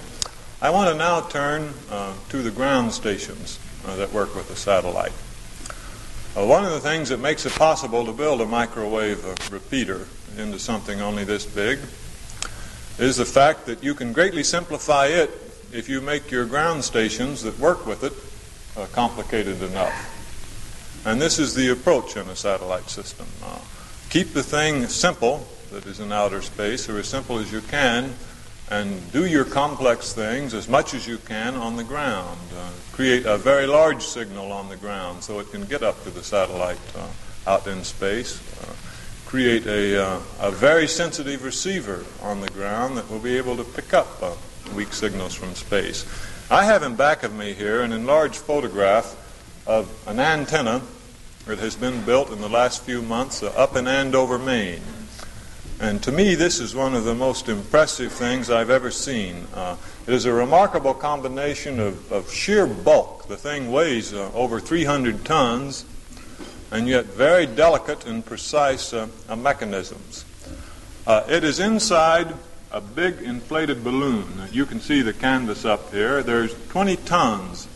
I 0.63 0.71
want 0.71 0.91
to 0.91 0.97
now 0.97 1.23
turn 1.23 1.75
uh, 1.91 2.15
to 2.29 2.43
the 2.43 2.53
ground 2.53 2.93
stations 2.93 3.59
that 3.87 4.13
work 4.13 4.35
with 4.35 4.49
the 4.49 4.57
satellite. 4.57 5.13
Uh, 6.37 6.45
one 6.47 6.65
of 6.65 6.73
the 6.73 6.81
things 6.81 7.11
that 7.11 7.21
makes 7.21 7.47
it 7.47 7.53
possible 7.53 8.05
to 8.05 8.13
build 8.13 8.41
a 8.41 8.47
microwave 8.47 9.25
repeater 9.53 10.07
into 10.37 10.59
something 10.59 11.01
only 11.01 11.25
this 11.25 11.47
big 11.47 11.79
is 12.99 13.17
the 13.17 13.25
fact 13.25 13.67
that 13.67 13.83
you 13.83 13.95
can 13.95 14.13
greatly 14.13 14.43
simplify 14.43 15.07
it 15.07 15.31
if 15.73 15.89
you 15.89 16.01
make 16.01 16.31
your 16.31 16.45
ground 16.45 16.83
stations 16.85 17.43
that 17.43 17.59
work 17.59 17.87
with 17.87 18.05
it 18.05 18.13
uh, 18.81 18.87
complicated 18.93 19.63
enough. 19.63 20.11
And 21.07 21.21
this 21.21 21.39
is 21.39 21.55
the 21.55 21.71
approach 21.71 22.17
in 22.17 22.29
a 22.29 22.37
satellite 22.37 22.89
system. 22.89 23.27
Uh, 23.43 23.59
keep 24.11 24.33
the 24.33 24.43
thing 24.43 24.87
simple 24.89 25.47
that 25.71 25.87
is 25.87 26.01
in 26.01 26.13
outer 26.13 26.41
space, 26.43 26.89
or 26.89 26.99
as 26.99 27.09
simple 27.09 27.39
as 27.39 27.53
you 27.53 27.61
can, 27.61 28.15
and 28.71 29.13
do 29.13 29.27
your 29.27 29.45
complex 29.45 30.13
things 30.13 30.55
as 30.55 30.69
much 30.69 30.95
as 30.95 31.07
you 31.07 31.19
can 31.19 31.55
on 31.55 31.77
the 31.77 31.85
ground. 31.85 32.39
Uh, 32.57 32.71
create 32.93 33.27
a 33.27 33.37
very 33.37 33.67
large 33.67 34.03
signal 34.03 34.53
on 34.53 34.69
the 34.69 34.77
ground 34.77 35.23
so 35.23 35.39
it 35.39 35.51
can 35.51 35.65
get 35.65 35.83
up 35.83 36.03
to 36.05 36.11
the 36.11 36.23
satellite 36.23 36.79
uh, 36.97 37.51
out 37.51 37.67
in 37.67 37.85
space. 37.85 38.41
Uh, 38.63 38.73
create 39.27 39.67
a, 39.67 40.03
uh, 40.03 40.21
a 40.41 40.51
very 40.51 40.87
sensitive 40.87 41.45
receiver 41.45 42.05
on 42.23 42.41
the 42.41 42.49
ground 42.51 42.97
that 42.97 43.11
will 43.11 43.19
be 43.19 43.37
able 43.37 43.57
to 43.57 43.65
pick 43.65 43.93
up 43.93 44.23
uh, 44.23 44.33
weak 44.75 44.93
signals 44.93 45.35
from 45.35 45.55
space. 45.55 46.07
I 46.51 46.65
have 46.65 46.83
in 46.83 46.95
back 46.95 47.23
of 47.23 47.35
me 47.35 47.53
here 47.53 47.83
an 47.83 47.93
enlarged 47.93 48.37
photograph 48.37 49.17
of 49.67 49.91
an 50.07 50.21
antenna 50.21 50.83
that 51.47 51.59
has 51.59 51.77
been 51.77 52.05
built 52.05 52.31
in 52.31 52.41
the 52.41 52.49
last 52.49 52.83
few 52.83 53.03
months 53.03 53.43
uh, 53.43 53.49
up 53.57 53.77
in 53.77 53.87
Andover, 53.87 54.39
Maine. 54.39 54.81
And 55.81 56.01
to 56.05 56.13
me, 56.13 56.37
this 56.37 56.61
is 56.61 56.75
one 56.75 56.95
of 56.95 57.05
the 57.05 57.15
most 57.15 57.49
impressive 57.49 58.13
things 58.13 58.49
I've 58.49 58.71
ever 58.71 58.93
seen. 58.93 59.47
Uh, 59.53 59.77
it 60.07 60.15
is 60.15 60.25
a 60.25 60.33
remarkable 60.33 60.95
combination 60.95 61.81
of, 61.81 62.13
of 62.13 62.33
sheer 62.33 62.67
bulk. 62.67 63.27
The 63.27 63.37
thing 63.37 63.73
weighs 63.73 64.15
uh, 64.15 64.31
over 64.35 64.61
300 64.61 65.25
tons, 65.25 65.85
and 66.71 66.87
yet 66.87 67.07
very 67.07 67.47
delicate 67.47 68.07
and 68.07 68.25
precise 68.25 68.93
uh, 68.93 69.09
uh 69.29 69.35
mechanisms. 69.35 70.25
Uh, 71.07 71.25
it 71.29 71.43
is 71.43 71.59
inside 71.59 72.33
a 72.71 72.81
big 72.81 73.21
inflated 73.21 73.83
balloon. 73.83 74.27
You 74.53 74.67
can 74.67 74.81
see 74.81 75.03
the 75.03 75.13
canvas 75.13 75.65
up 75.65 75.93
here. 75.93 76.23
There's 76.23 76.55
20 76.69 76.97
tons 76.99 77.67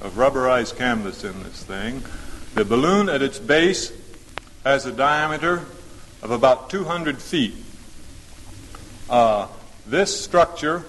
of 0.00 0.14
rubberized 0.14 0.76
canvas 0.76 1.22
in 1.22 1.42
this 1.42 1.62
thing. 1.62 2.02
The 2.54 2.64
balloon 2.64 3.10
at 3.10 3.20
its 3.20 3.38
base 3.38 3.92
has 4.64 4.86
a 4.86 4.92
diameter 4.92 5.64
of 6.22 6.30
about 6.30 6.70
200 6.70 7.20
feet. 7.20 7.54
Uh, 9.08 9.48
this 9.86 10.18
structure 10.18 10.84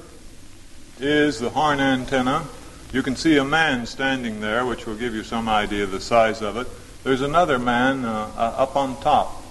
is 1.00 1.40
the 1.40 1.50
horn 1.50 1.80
antenna. 1.80 2.46
You 2.92 3.04
can 3.04 3.16
see 3.16 3.38
a 3.38 3.44
man 3.44 3.86
standing 3.86 4.40
there, 4.40 4.66
which 4.66 4.86
will 4.86 4.96
give 4.96 5.14
you 5.14 5.24
some 5.24 5.48
idea 5.48 5.84
of 5.84 5.92
the 5.92 6.00
size 6.00 6.42
of 6.42 6.58
it. 6.58 6.68
There's 7.04 7.22
another 7.22 7.60
man 7.60 8.06
uh, 8.06 8.32
uh, 8.36 8.40
up 8.58 8.76
on 8.76 9.00
top. 9.02 9.44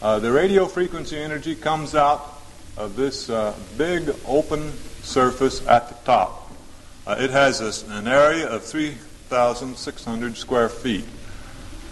Uh, 0.00 0.18
the 0.18 0.32
radio 0.32 0.66
frequency 0.66 1.16
energy 1.16 1.54
comes 1.54 1.94
out 1.94 2.40
of 2.76 2.96
this 2.96 3.28
uh, 3.28 3.54
big 3.76 4.14
open 4.26 4.72
surface 5.02 5.66
at 5.66 5.88
the 5.88 5.94
top. 6.04 6.52
Uh, 7.06 7.16
it 7.18 7.30
has 7.30 7.60
a, 7.60 7.92
an 7.92 8.06
area 8.06 8.48
of 8.48 8.62
3,600 8.62 10.36
square 10.36 10.68
feet. 10.68 11.04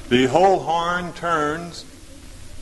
The 0.09 0.27
whole 0.27 0.61
horn 0.61 1.13
turns 1.15 1.85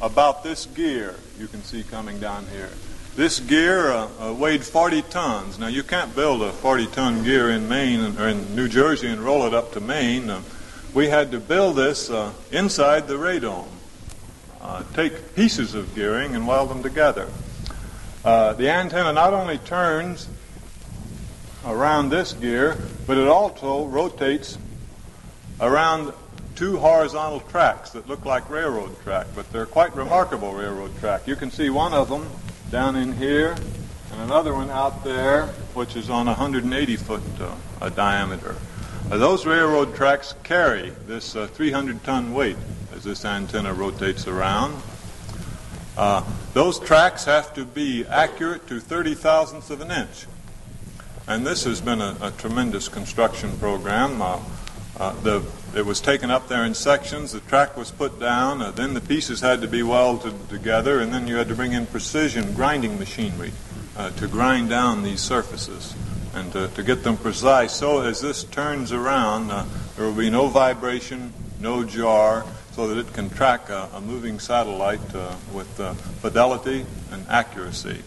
about 0.00 0.42
this 0.42 0.66
gear 0.66 1.16
you 1.38 1.48
can 1.48 1.62
see 1.62 1.82
coming 1.82 2.20
down 2.20 2.46
here. 2.46 2.70
This 3.16 3.38
gear 3.38 3.92
uh, 3.92 4.08
uh, 4.20 4.32
weighed 4.32 4.64
40 4.64 5.02
tons. 5.02 5.58
Now, 5.58 5.68
you 5.68 5.82
can't 5.82 6.14
build 6.16 6.42
a 6.42 6.50
40 6.50 6.86
ton 6.88 7.22
gear 7.22 7.50
in 7.50 7.68
Maine 7.68 8.18
or 8.18 8.28
in 8.28 8.56
New 8.56 8.68
Jersey 8.68 9.08
and 9.08 9.20
roll 9.20 9.46
it 9.46 9.54
up 9.54 9.72
to 9.72 9.80
Maine. 9.80 10.30
Uh, 10.30 10.42
we 10.94 11.08
had 11.08 11.30
to 11.30 11.40
build 11.40 11.76
this 11.76 12.10
uh, 12.10 12.32
inside 12.50 13.06
the 13.06 13.14
radome, 13.14 13.68
uh, 14.60 14.82
take 14.94 15.34
pieces 15.34 15.74
of 15.74 15.94
gearing 15.94 16.34
and 16.34 16.46
weld 16.46 16.70
them 16.70 16.82
together. 16.82 17.28
Uh, 18.24 18.52
the 18.54 18.68
antenna 18.68 19.12
not 19.12 19.32
only 19.32 19.58
turns 19.58 20.28
around 21.64 22.10
this 22.10 22.32
gear, 22.32 22.76
but 23.06 23.16
it 23.16 23.28
also 23.28 23.86
rotates 23.86 24.58
around 25.60 26.12
two 26.54 26.78
horizontal 26.78 27.40
tracks 27.40 27.90
that 27.90 28.08
look 28.08 28.24
like 28.24 28.48
railroad 28.48 29.00
track, 29.02 29.26
but 29.34 29.50
they're 29.52 29.66
quite 29.66 29.94
remarkable 29.94 30.52
railroad 30.52 30.96
track. 30.98 31.26
You 31.26 31.36
can 31.36 31.50
see 31.50 31.70
one 31.70 31.92
of 31.92 32.08
them 32.08 32.28
down 32.70 32.96
in 32.96 33.12
here, 33.12 33.56
and 34.12 34.20
another 34.20 34.54
one 34.54 34.70
out 34.70 35.04
there, 35.04 35.46
which 35.74 35.96
is 35.96 36.10
on 36.10 36.26
180 36.26 36.96
foot 36.96 37.22
uh, 37.80 37.88
diameter. 37.90 38.56
Uh, 39.10 39.18
those 39.18 39.44
railroad 39.44 39.94
tracks 39.94 40.34
carry 40.44 40.90
this 41.06 41.36
uh, 41.36 41.46
300 41.48 42.02
ton 42.04 42.32
weight 42.32 42.56
as 42.94 43.04
this 43.04 43.24
antenna 43.24 43.72
rotates 43.72 44.26
around. 44.26 44.80
Uh, 45.96 46.24
those 46.54 46.80
tracks 46.80 47.24
have 47.24 47.52
to 47.54 47.64
be 47.64 48.06
accurate 48.06 48.66
to 48.66 48.80
30 48.80 49.14
thousandths 49.14 49.70
of 49.70 49.80
an 49.80 49.90
inch. 49.90 50.26
And 51.26 51.46
this 51.46 51.64
has 51.64 51.80
been 51.80 52.00
a, 52.00 52.16
a 52.20 52.30
tremendous 52.32 52.88
construction 52.88 53.56
program. 53.58 54.20
Uh, 54.20 54.40
uh, 54.98 55.12
the, 55.22 55.44
it 55.76 55.86
was 55.86 56.00
taken 56.00 56.30
up 56.30 56.48
there 56.48 56.64
in 56.64 56.74
sections, 56.74 57.32
the 57.32 57.40
track 57.40 57.76
was 57.76 57.90
put 57.90 58.20
down, 58.20 58.62
uh, 58.62 58.70
then 58.70 58.94
the 58.94 59.00
pieces 59.00 59.40
had 59.40 59.60
to 59.60 59.68
be 59.68 59.82
welded 59.82 60.48
together, 60.48 61.00
and 61.00 61.12
then 61.12 61.26
you 61.26 61.36
had 61.36 61.48
to 61.48 61.54
bring 61.54 61.72
in 61.72 61.86
precision 61.86 62.54
grinding 62.54 62.98
machinery 62.98 63.52
uh, 63.96 64.10
to 64.10 64.26
grind 64.26 64.68
down 64.68 65.02
these 65.02 65.20
surfaces 65.20 65.94
and 66.34 66.52
to, 66.52 66.68
to, 66.68 66.82
get 66.82 67.04
them 67.04 67.16
precise. 67.16 67.72
So 67.72 68.00
as 68.00 68.20
this 68.20 68.44
turns 68.44 68.92
around, 68.92 69.50
uh, 69.50 69.64
there 69.96 70.04
will 70.04 70.14
be 70.14 70.30
no 70.30 70.48
vibration, 70.48 71.32
no 71.60 71.84
jar, 71.84 72.44
so 72.72 72.88
that 72.88 72.98
it 72.98 73.12
can 73.12 73.30
track 73.30 73.68
a, 73.70 73.88
a 73.94 74.00
moving 74.00 74.40
satellite 74.40 75.14
uh, 75.14 75.34
with 75.52 75.78
uh, 75.78 75.94
fidelity 75.94 76.84
and 77.12 77.24
accuracy. 77.28 78.02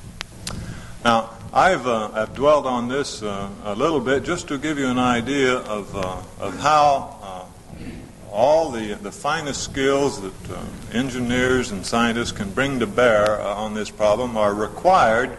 Now, 1.06 1.30
I've, 1.54 1.88
uh, 1.88 2.12
I've 2.14 2.36
dwelt 2.36 2.66
on 2.66 2.90
this 2.90 3.24
uh, 3.24 3.50
a 3.64 3.74
little 3.74 4.02
bit 4.02 4.24
just 4.24 4.50
to 4.50 4.58
give 4.58 4.78
you 4.78 4.88
an 4.88 5.00
idea 5.00 5.56
of, 5.56 5.96
uh, 5.96 6.22
of 6.40 6.60
how 6.60 7.17
uh, 7.17 7.17
all 8.38 8.70
the, 8.70 8.94
the 8.94 9.12
finest 9.12 9.64
skills 9.64 10.22
that 10.22 10.52
uh, 10.52 10.64
engineers 10.94 11.72
and 11.72 11.84
scientists 11.84 12.32
can 12.32 12.52
bring 12.52 12.80
to 12.80 12.86
bear 12.86 13.42
uh, 13.42 13.56
on 13.56 13.74
this 13.74 13.90
problem 13.90 14.38
are 14.38 14.54
required 14.54 15.36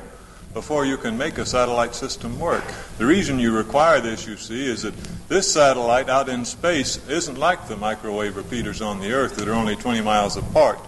before 0.53 0.85
you 0.85 0.97
can 0.97 1.17
make 1.17 1.39
a 1.39 1.47
satellite 1.47 1.95
system 1.95 2.41
work. 2.41 2.65
The 2.99 3.07
reason 3.07 3.39
you 3.39 3.57
require 3.57 4.01
this, 4.01 4.27
you 4.27 4.37
see, 4.37 4.67
is 4.67 4.83
that 4.83 4.95
this 5.29 5.53
satellite 5.53 6.09
out 6.09 6.29
in 6.29 6.45
space 6.45 7.09
isn't 7.09 7.39
like 7.39 7.69
the 7.69 7.77
microwave 7.77 8.35
repeaters 8.35 8.83
on 8.83 8.99
the 8.99 9.13
Earth 9.13 9.37
that 9.37 9.47
are 9.47 9.55
only 9.55 9.77
20 9.77 10.01
miles 10.01 10.37
apart. 10.37 10.81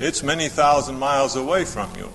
it's 0.00 0.22
many 0.22 0.48
thousand 0.48 0.98
miles 0.98 1.36
away 1.36 1.66
from 1.66 1.94
you. 1.96 2.08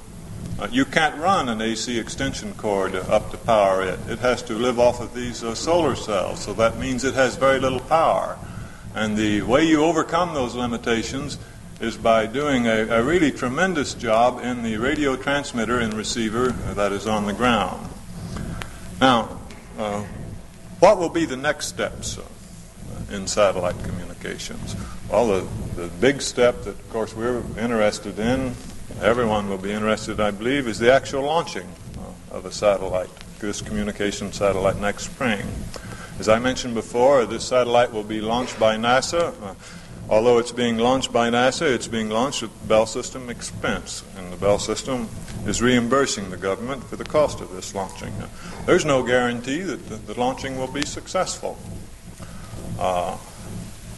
Uh, 0.59 0.67
you 0.71 0.83
can't 0.83 1.15
run 1.17 1.47
an 1.47 1.61
AC 1.61 1.99
extension 1.99 2.55
cord 2.55 2.95
up 2.95 3.29
to 3.29 3.37
power 3.37 3.83
it. 3.83 3.99
It 4.09 4.17
has 4.17 4.41
to 4.43 4.53
live 4.53 4.79
off 4.79 4.99
of 4.99 5.13
these 5.13 5.43
uh, 5.43 5.53
solar 5.53 5.95
cells, 5.95 6.39
so 6.41 6.53
that 6.53 6.79
means 6.79 7.03
it 7.03 7.13
has 7.13 7.35
very 7.35 7.59
little 7.59 7.81
power. 7.81 8.39
And 8.97 9.15
the 9.15 9.43
way 9.43 9.63
you 9.63 9.83
overcome 9.83 10.33
those 10.33 10.55
limitations 10.55 11.37
is 11.79 11.95
by 11.95 12.25
doing 12.25 12.65
a, 12.65 12.87
a 12.87 13.03
really 13.03 13.29
tremendous 13.29 13.93
job 13.93 14.43
in 14.43 14.63
the 14.63 14.77
radio 14.77 15.15
transmitter 15.15 15.79
and 15.79 15.93
receiver 15.93 16.49
that 16.49 16.91
is 16.91 17.05
on 17.05 17.27
the 17.27 17.33
ground. 17.33 17.87
Now, 18.99 19.39
uh, 19.77 20.03
what 20.79 20.97
will 20.97 21.09
be 21.09 21.25
the 21.25 21.37
next 21.37 21.67
steps 21.67 22.17
uh, 22.17 22.23
in 23.15 23.27
satellite 23.27 23.77
communications? 23.83 24.75
Well, 25.11 25.27
the, 25.27 25.47
the 25.75 25.87
big 25.89 26.19
step 26.23 26.63
that, 26.63 26.71
of 26.71 26.89
course, 26.89 27.15
we're 27.15 27.43
interested 27.59 28.17
in 28.17 28.55
everyone 28.99 29.47
will 29.47 29.59
be 29.59 29.71
interested, 29.71 30.19
I 30.19 30.31
believe, 30.31 30.67
is 30.67 30.79
the 30.79 30.91
actual 30.91 31.21
launching 31.21 31.69
uh, 31.99 32.35
of 32.35 32.45
a 32.45 32.51
satellite, 32.51 33.11
this 33.37 33.61
communication 33.61 34.33
satellite 34.33 34.77
next 34.77 35.03
spring. 35.03 35.45
As 36.19 36.27
I 36.27 36.39
mentioned 36.39 36.73
before, 36.73 37.25
this 37.25 37.45
satellite 37.45 37.93
will 37.93 38.03
be 38.03 38.21
launched 38.21 38.59
by 38.59 38.75
NASA. 38.75 39.39
Uh, 39.39 39.53
although 40.09 40.39
it's 40.39 40.51
being 40.51 40.77
launched 40.77 41.13
by 41.13 41.29
NASA, 41.29 41.71
it's 41.71 41.87
being 41.87 42.09
launched 42.09 42.41
at 42.41 42.67
Bell 42.67 42.87
System 42.87 43.29
expense, 43.29 44.03
and 44.17 44.33
the 44.33 44.37
Bell 44.37 44.57
System 44.57 45.09
is 45.45 45.61
reimbursing 45.61 46.31
the 46.31 46.37
government 46.37 46.83
for 46.85 46.95
the 46.95 47.05
cost 47.05 47.39
of 47.39 47.53
this 47.53 47.75
launching. 47.75 48.17
Now, 48.17 48.29
there's 48.65 48.83
no 48.83 49.03
guarantee 49.03 49.61
that 49.61 49.87
the, 49.89 49.95
the, 49.95 50.19
launching 50.19 50.57
will 50.57 50.71
be 50.71 50.85
successful. 50.85 51.55
Uh, 52.79 53.15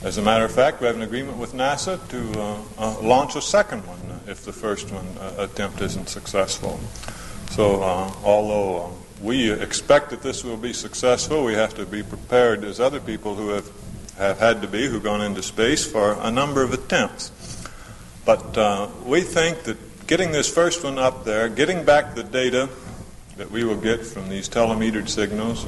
as 0.04 0.18
a 0.18 0.22
matter 0.22 0.44
of 0.44 0.52
fact, 0.52 0.82
we 0.82 0.88
have 0.88 0.98
an 0.98 1.04
agreement 1.04 1.38
with 1.38 1.54
NASA 1.54 2.06
to 2.10 2.40
uh, 2.42 2.58
uh, 2.78 3.02
launch 3.02 3.38
a 3.38 3.42
second 3.42 3.86
one 3.88 4.00
if 4.28 4.44
the 4.44 4.54
first 4.54 4.92
one 4.92 5.08
uh, 5.20 5.36
attempt 5.38 5.80
isn't 5.82 6.10
successful. 6.10 6.80
So, 7.52 7.82
uh, 7.82 8.12
although 8.24 8.86
uh, 8.86 8.90
we 9.22 9.52
expect 9.52 10.12
that 10.12 10.22
this 10.22 10.44
will 10.44 10.58
be 10.58 10.74
successful, 10.74 11.44
we 11.44 11.54
have 11.54 11.76
to 11.76 11.86
be 11.86 12.04
prepared 12.04 12.64
as 12.64 12.80
other 12.80 13.00
people 13.00 13.36
who 13.36 13.50
have, 13.50 13.70
have 14.18 14.40
had 14.40 14.62
to 14.62 14.68
be, 14.68 14.88
who've 14.88 15.04
gone 15.04 15.22
into 15.22 15.44
space, 15.44 15.86
for 15.86 16.14
a 16.22 16.32
number 16.32 16.64
of 16.64 16.74
attempts. 16.74 17.32
But 18.26 18.58
uh, 18.58 18.90
we 19.06 19.22
think 19.22 19.64
that 19.64 20.08
getting 20.08 20.32
this 20.32 20.52
first 20.52 20.84
one 20.84 20.98
up 20.98 21.26
there, 21.26 21.50
getting 21.50 21.84
back 21.84 22.16
the 22.16 22.24
data 22.24 22.70
that 23.38 23.52
we 23.52 23.64
will 23.64 23.78
get 23.78 24.06
from 24.06 24.30
these 24.30 24.50
telemetered 24.50 25.10
signals, 25.10 25.66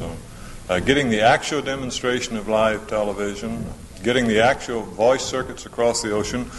uh, 0.69 0.79
getting 0.79 1.09
the 1.09 1.21
actual 1.21 1.61
demonstration 1.61 2.37
of 2.37 2.47
live 2.47 2.87
television, 2.87 3.65
getting 4.03 4.27
the 4.27 4.41
actual 4.41 4.81
voice 4.81 5.23
circuits 5.23 5.65
across 5.65 6.01
the 6.01 6.11
ocean 6.11 6.49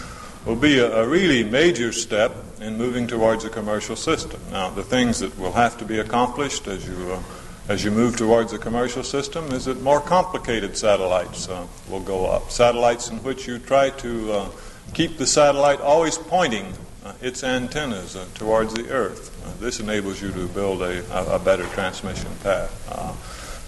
will 0.45 0.57
be 0.57 0.79
a, 0.79 1.03
a, 1.03 1.07
really 1.07 1.45
major 1.45 1.93
step 1.93 2.33
in 2.62 2.79
moving 2.79 3.07
towards 3.07 3.44
a 3.44 3.51
commercial 3.51 3.96
system. 3.96 4.40
Now, 4.51 4.70
the 4.70 4.85
things 4.85 5.18
that 5.18 5.37
will 5.38 5.53
have 5.53 5.77
to 5.79 5.85
be 5.85 5.98
accomplished 5.98 6.68
as 6.68 6.87
you 6.87 7.12
uh, 7.12 7.22
as 7.68 7.85
you 7.85 7.92
move 7.92 8.16
towards 8.16 8.53
a 8.53 8.59
commercial 8.59 9.05
system 9.05 9.53
is 9.53 9.66
that 9.66 9.81
more 9.83 10.01
complicated 10.01 10.77
satellites 10.77 11.48
uh, 11.48 11.64
will 11.88 12.01
go 12.01 12.27
up. 12.27 12.51
Satellites 12.51 13.09
in 13.09 13.22
which 13.22 13.46
you 13.46 13.61
try 13.61 13.90
to 13.90 14.33
uh, 14.33 14.48
keep 14.94 15.16
the 15.16 15.27
satellite 15.27 15.81
always 15.81 16.18
pointing 16.18 16.72
uh, 17.05 17.12
its 17.22 17.44
antennas 17.44 18.16
uh, 18.16 18.27
towards 18.35 18.75
the 18.75 18.90
Earth. 18.90 19.31
Uh, 19.46 19.61
this 19.61 19.79
enables 19.79 20.20
you 20.20 20.33
to 20.33 20.48
build 20.48 20.83
a, 20.83 21.05
a, 21.16 21.37
a 21.37 21.38
better 21.38 21.64
transmission 21.66 22.31
path. 22.42 22.72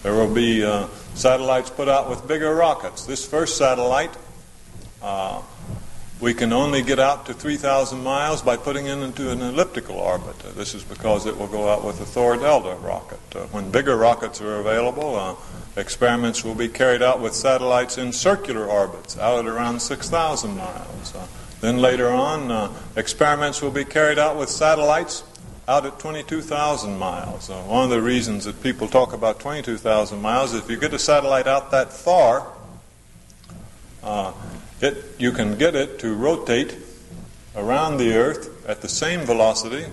there 0.02 0.12
will 0.12 0.32
be 0.32 0.60
satellites 1.14 1.70
put 1.70 1.88
out 1.88 2.10
with 2.10 2.26
bigger 2.26 2.52
rockets. 2.52 3.06
This 3.06 3.24
first 3.24 3.56
satellite 3.56 4.14
we 6.24 6.32
can 6.32 6.54
only 6.54 6.80
get 6.80 6.98
out 6.98 7.26
to 7.26 7.34
3,000 7.34 8.02
miles 8.02 8.40
by 8.40 8.56
putting 8.56 8.86
it 8.86 8.96
into 8.96 9.30
an 9.30 9.42
elliptical 9.42 9.96
orbit. 9.96 10.34
Uh, 10.42 10.52
this 10.52 10.74
is 10.74 10.82
because 10.82 11.26
it 11.26 11.36
will 11.36 11.46
go 11.46 11.68
out 11.68 11.84
with 11.84 11.98
the 11.98 12.06
Thor 12.06 12.34
Delta 12.38 12.76
rocket. 12.76 13.20
Uh, 13.36 13.40
when 13.48 13.70
bigger 13.70 13.94
rockets 13.94 14.40
are 14.40 14.56
available, 14.56 15.16
uh, 15.16 15.34
experiments 15.76 16.42
will 16.42 16.54
be 16.54 16.66
carried 16.66 17.02
out 17.02 17.20
with 17.20 17.34
satellites 17.34 17.98
in 17.98 18.10
circular 18.10 18.64
orbits 18.64 19.18
out 19.18 19.40
at 19.40 19.46
around 19.46 19.80
6,000 19.80 20.56
miles. 20.56 21.14
Uh, 21.14 21.26
then 21.60 21.76
later 21.76 22.08
on, 22.08 22.50
uh, 22.50 22.72
experiments 22.96 23.60
will 23.60 23.70
be 23.70 23.84
carried 23.84 24.18
out 24.18 24.38
with 24.38 24.48
satellites 24.48 25.24
out 25.68 25.84
at 25.84 25.98
22,000 25.98 26.98
miles. 26.98 27.50
One 27.50 27.84
of 27.84 27.90
the 27.90 28.00
reasons 28.00 28.46
that 28.46 28.62
people 28.62 28.88
talk 28.88 29.12
about 29.12 29.40
22,000 29.40 30.22
miles 30.22 30.54
is 30.54 30.62
if 30.62 30.70
you 30.70 30.78
get 30.78 30.94
a 30.94 30.98
satellite 30.98 31.46
out 31.46 31.70
that 31.72 31.92
far, 31.92 32.50
it, 34.84 35.04
you 35.18 35.32
can 35.32 35.56
get 35.56 35.74
it 35.74 35.98
to 36.00 36.14
rotate 36.14 36.76
around 37.56 37.96
the 37.96 38.14
Earth 38.14 38.66
at 38.68 38.80
the 38.80 38.88
same 38.88 39.20
velocity 39.20 39.86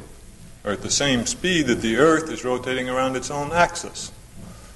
or 0.64 0.72
at 0.72 0.82
the 0.82 0.92
same 0.92 1.26
speed 1.26 1.68
that 1.68 1.82
the 1.82 1.98
Earth 1.98 2.30
is 2.30 2.44
rotating 2.44 2.90
around 2.90 3.16
its 3.16 3.32
own 3.32 3.52
axis. 3.52 4.12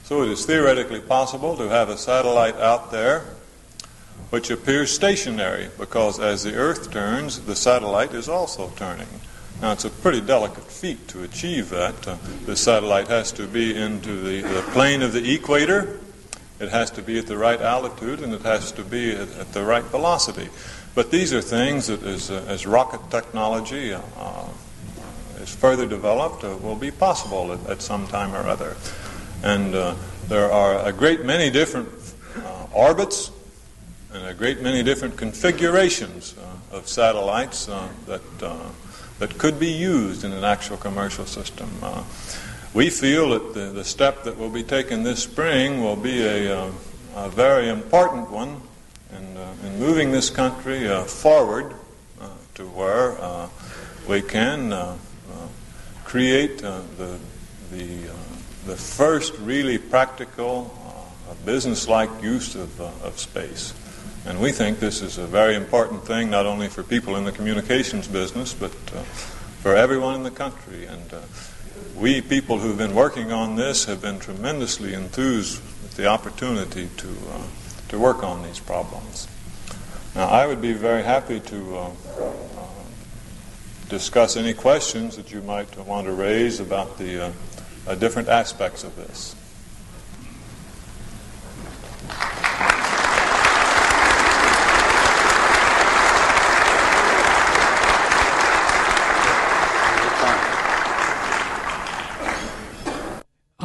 So 0.04 0.21
it 0.21 0.30
is 0.30 0.45
theoretically 0.45 1.01
possible 1.01 1.58
to 1.58 1.69
have 1.69 1.89
a 1.89 1.97
satellite 1.97 2.56
out 2.56 2.91
there 2.91 3.25
which 4.30 4.49
appears 4.49 4.91
stationary 4.91 5.69
because 5.78 6.19
as 6.19 6.43
the 6.43 6.56
Earth 6.56 6.91
turns, 6.91 7.41
the 7.41 7.56
satellite 7.56 8.13
is 8.13 8.28
also 8.28 8.71
turning. 8.75 9.08
Now, 9.62 9.71
it's 9.71 9.86
a 9.86 9.89
pretty 9.89 10.21
delicate 10.21 10.65
feat 10.65 11.08
to 11.10 11.23
achieve 11.23 11.69
that. 11.69 12.08
Uh, 12.08 12.17
the 12.45 12.56
satellite 12.56 13.08
has 13.08 13.32
to 13.34 13.47
be 13.47 13.75
into 13.75 14.21
the, 14.21 14.41
the 14.41 14.62
plane 14.73 15.01
of 15.01 15.13
the 15.13 15.34
equator 15.34 15.99
it 16.60 16.70
has 16.70 16.91
to 16.91 17.02
be 17.02 17.20
at 17.20 17.28
the 17.28 17.38
right 17.38 17.60
altitude 17.62 18.22
and 18.22 18.34
it 18.34 18.41
has 18.41 18.72
to 18.74 18.84
be 18.84 19.12
at, 19.12 19.30
at 19.38 19.54
the 19.54 19.63
right 19.63 19.84
velocity. 19.84 20.50
But 20.94 21.12
these 21.12 21.34
are 21.34 21.41
things 21.41 21.88
that, 21.88 22.04
as, 22.04 22.32
uh, 22.32 22.46
as 22.48 22.65
rocket 22.65 23.12
technology 23.12 23.94
uh, 23.94 24.02
is 25.41 25.54
further 25.54 25.86
developed, 25.86 26.46
uh, 26.46 26.56
will 26.62 26.78
be 26.78 26.89
possible 26.89 27.52
at, 27.52 27.70
at, 27.70 27.82
some 27.82 28.08
time 28.08 28.34
or 28.34 28.48
other. 28.48 28.78
And 29.44 29.76
uh, 29.76 29.96
there 30.30 30.50
are 30.50 30.88
a 30.88 30.94
great 30.94 31.26
many 31.26 31.50
different 31.50 31.89
uh, 32.38 32.68
orbits 32.74 33.32
and 34.13 34.26
a 34.26 34.34
great 34.34 34.62
many 34.62 34.84
different 34.84 35.18
configurations 35.18 36.36
uh, 36.38 36.78
of 36.78 36.88
satellites 36.88 37.65
that, 38.06 38.22
that 39.20 39.38
could 39.38 39.60
be 39.60 39.72
used 39.72 40.24
in 40.24 40.32
an 40.32 40.46
actual 40.46 40.78
commercial 40.78 41.26
system. 41.26 41.70
We 42.75 42.89
feel 42.89 43.29
that 43.29 43.53
the, 43.53 43.67
the 43.67 43.85
step 43.85 44.25
that 44.25 44.38
will 44.38 44.49
be 44.49 44.61
taken 44.61 45.03
this 45.03 45.23
spring 45.23 45.81
will 45.81 45.95
be 45.95 46.21
a, 46.21 46.59
uh, 46.59 46.71
a 47.15 47.29
very 47.29 47.69
important 47.69 48.29
one 48.29 48.61
in, 49.15 49.38
uh, 49.38 49.53
in 49.63 49.79
moving 49.79 50.11
this 50.11 50.29
country 50.29 50.85
uh, 50.85 51.05
forward 51.05 51.73
uh, 52.19 52.27
to 52.55 52.67
where 52.67 53.13
uh, 53.21 53.47
we 54.09 54.21
can 54.21 54.73
uh, 54.73 54.97
create 56.03 56.57
the, 56.57 56.83
the, 57.71 58.09
the 58.65 58.75
first 58.75 59.33
really 59.39 59.77
practical, 59.77 60.77
business-like 61.45 62.09
use 62.21 62.55
of, 62.55 62.81
of 62.81 63.17
space. 63.17 63.73
And 64.25 64.41
we 64.41 64.51
think 64.51 64.79
this 64.79 65.01
is 65.01 65.17
a 65.17 65.25
very 65.25 65.55
important 65.55 66.03
thing, 66.03 66.29
not 66.29 66.45
only 66.45 66.67
for 66.67 66.83
people 66.83 67.15
in 67.15 67.23
the 67.23 67.31
communications 67.31 68.09
business, 68.09 68.53
but 68.53 68.71
for 69.61 69.77
everyone 69.77 70.15
in 70.15 70.23
the 70.23 70.31
country. 70.31 70.85
And 70.88 71.01
we 71.95 72.21
people 72.21 72.59
who've 72.59 72.77
been 72.77 72.95
working 72.95 73.31
on 73.31 73.55
this 73.55 73.85
have 73.85 74.01
been 74.01 74.19
tremendously 74.19 74.93
enthused 74.93 75.61
with 75.81 75.95
the 75.95 76.07
opportunity 76.07 76.89
to, 76.97 77.07
uh, 77.07 77.41
to 77.89 77.99
work 77.99 78.23
on 78.23 78.43
these 78.43 78.59
problems. 78.59 79.27
Now, 80.13 80.27
I 80.27 80.45
would 80.47 80.61
be 80.61 80.73
very 80.73 81.03
happy 81.03 81.39
to 81.39 81.77
uh, 81.77 81.91
uh, 82.19 82.31
discuss 83.89 84.38
any 84.38 84.53
questions 84.53 85.15
that 85.17 85.31
you 85.31 85.41
might 85.41 85.77
want 85.77 86.07
to 86.07 86.13
raise 86.13 86.59
about 86.59 86.97
the 86.97 87.27
uh, 87.27 87.31
uh, 87.88 87.95
different 87.95 88.29
aspects 88.29 88.83
of 88.83 88.95
this. 88.95 89.35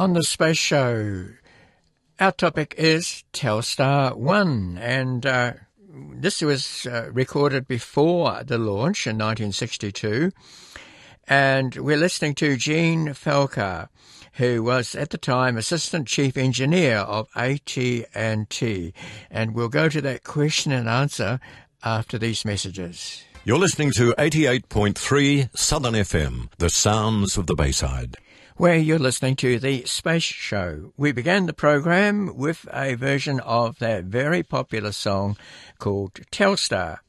On 0.01 0.13
the 0.13 0.23
Space 0.23 0.57
Show, 0.57 1.27
our 2.19 2.31
topic 2.31 2.73
is 2.75 3.23
Telstar 3.33 4.17
1, 4.17 4.79
and 4.81 5.23
uh, 5.27 5.53
this 5.93 6.41
was 6.41 6.87
uh, 6.87 7.11
recorded 7.11 7.67
before 7.67 8.43
the 8.43 8.57
launch 8.57 9.05
in 9.05 9.19
1962. 9.19 10.31
And 11.27 11.75
we're 11.75 11.97
listening 11.97 12.33
to 12.33 12.57
Jean 12.57 13.09
Felker, 13.09 13.89
who 14.33 14.63
was 14.63 14.95
at 14.95 15.11
the 15.11 15.19
time 15.19 15.55
Assistant 15.55 16.07
Chief 16.07 16.35
Engineer 16.35 16.97
of 16.97 17.27
AT&T. 17.35 18.93
And 19.29 19.53
we'll 19.53 19.69
go 19.69 19.87
to 19.87 20.01
that 20.01 20.23
question 20.23 20.71
and 20.71 20.89
answer 20.89 21.39
after 21.83 22.17
these 22.17 22.43
messages. 22.43 23.23
You're 23.45 23.59
listening 23.59 23.91
to 23.97 24.15
88.3 24.17 25.55
Southern 25.55 25.93
FM, 25.93 26.49
the 26.57 26.71
sounds 26.71 27.37
of 27.37 27.45
the 27.45 27.53
Bayside 27.53 28.17
where 28.57 28.77
you're 28.77 28.99
listening 28.99 29.35
to 29.37 29.59
the 29.59 29.83
Space 29.85 30.23
Show. 30.23 30.93
We 30.97 31.11
began 31.11 31.45
the 31.45 31.53
program 31.53 32.35
with 32.35 32.67
a 32.71 32.95
version 32.95 33.39
of 33.41 33.79
that 33.79 34.05
very 34.05 34.43
popular 34.43 34.91
song 34.91 35.37
called 35.79 36.13
Telstar, 36.31 36.99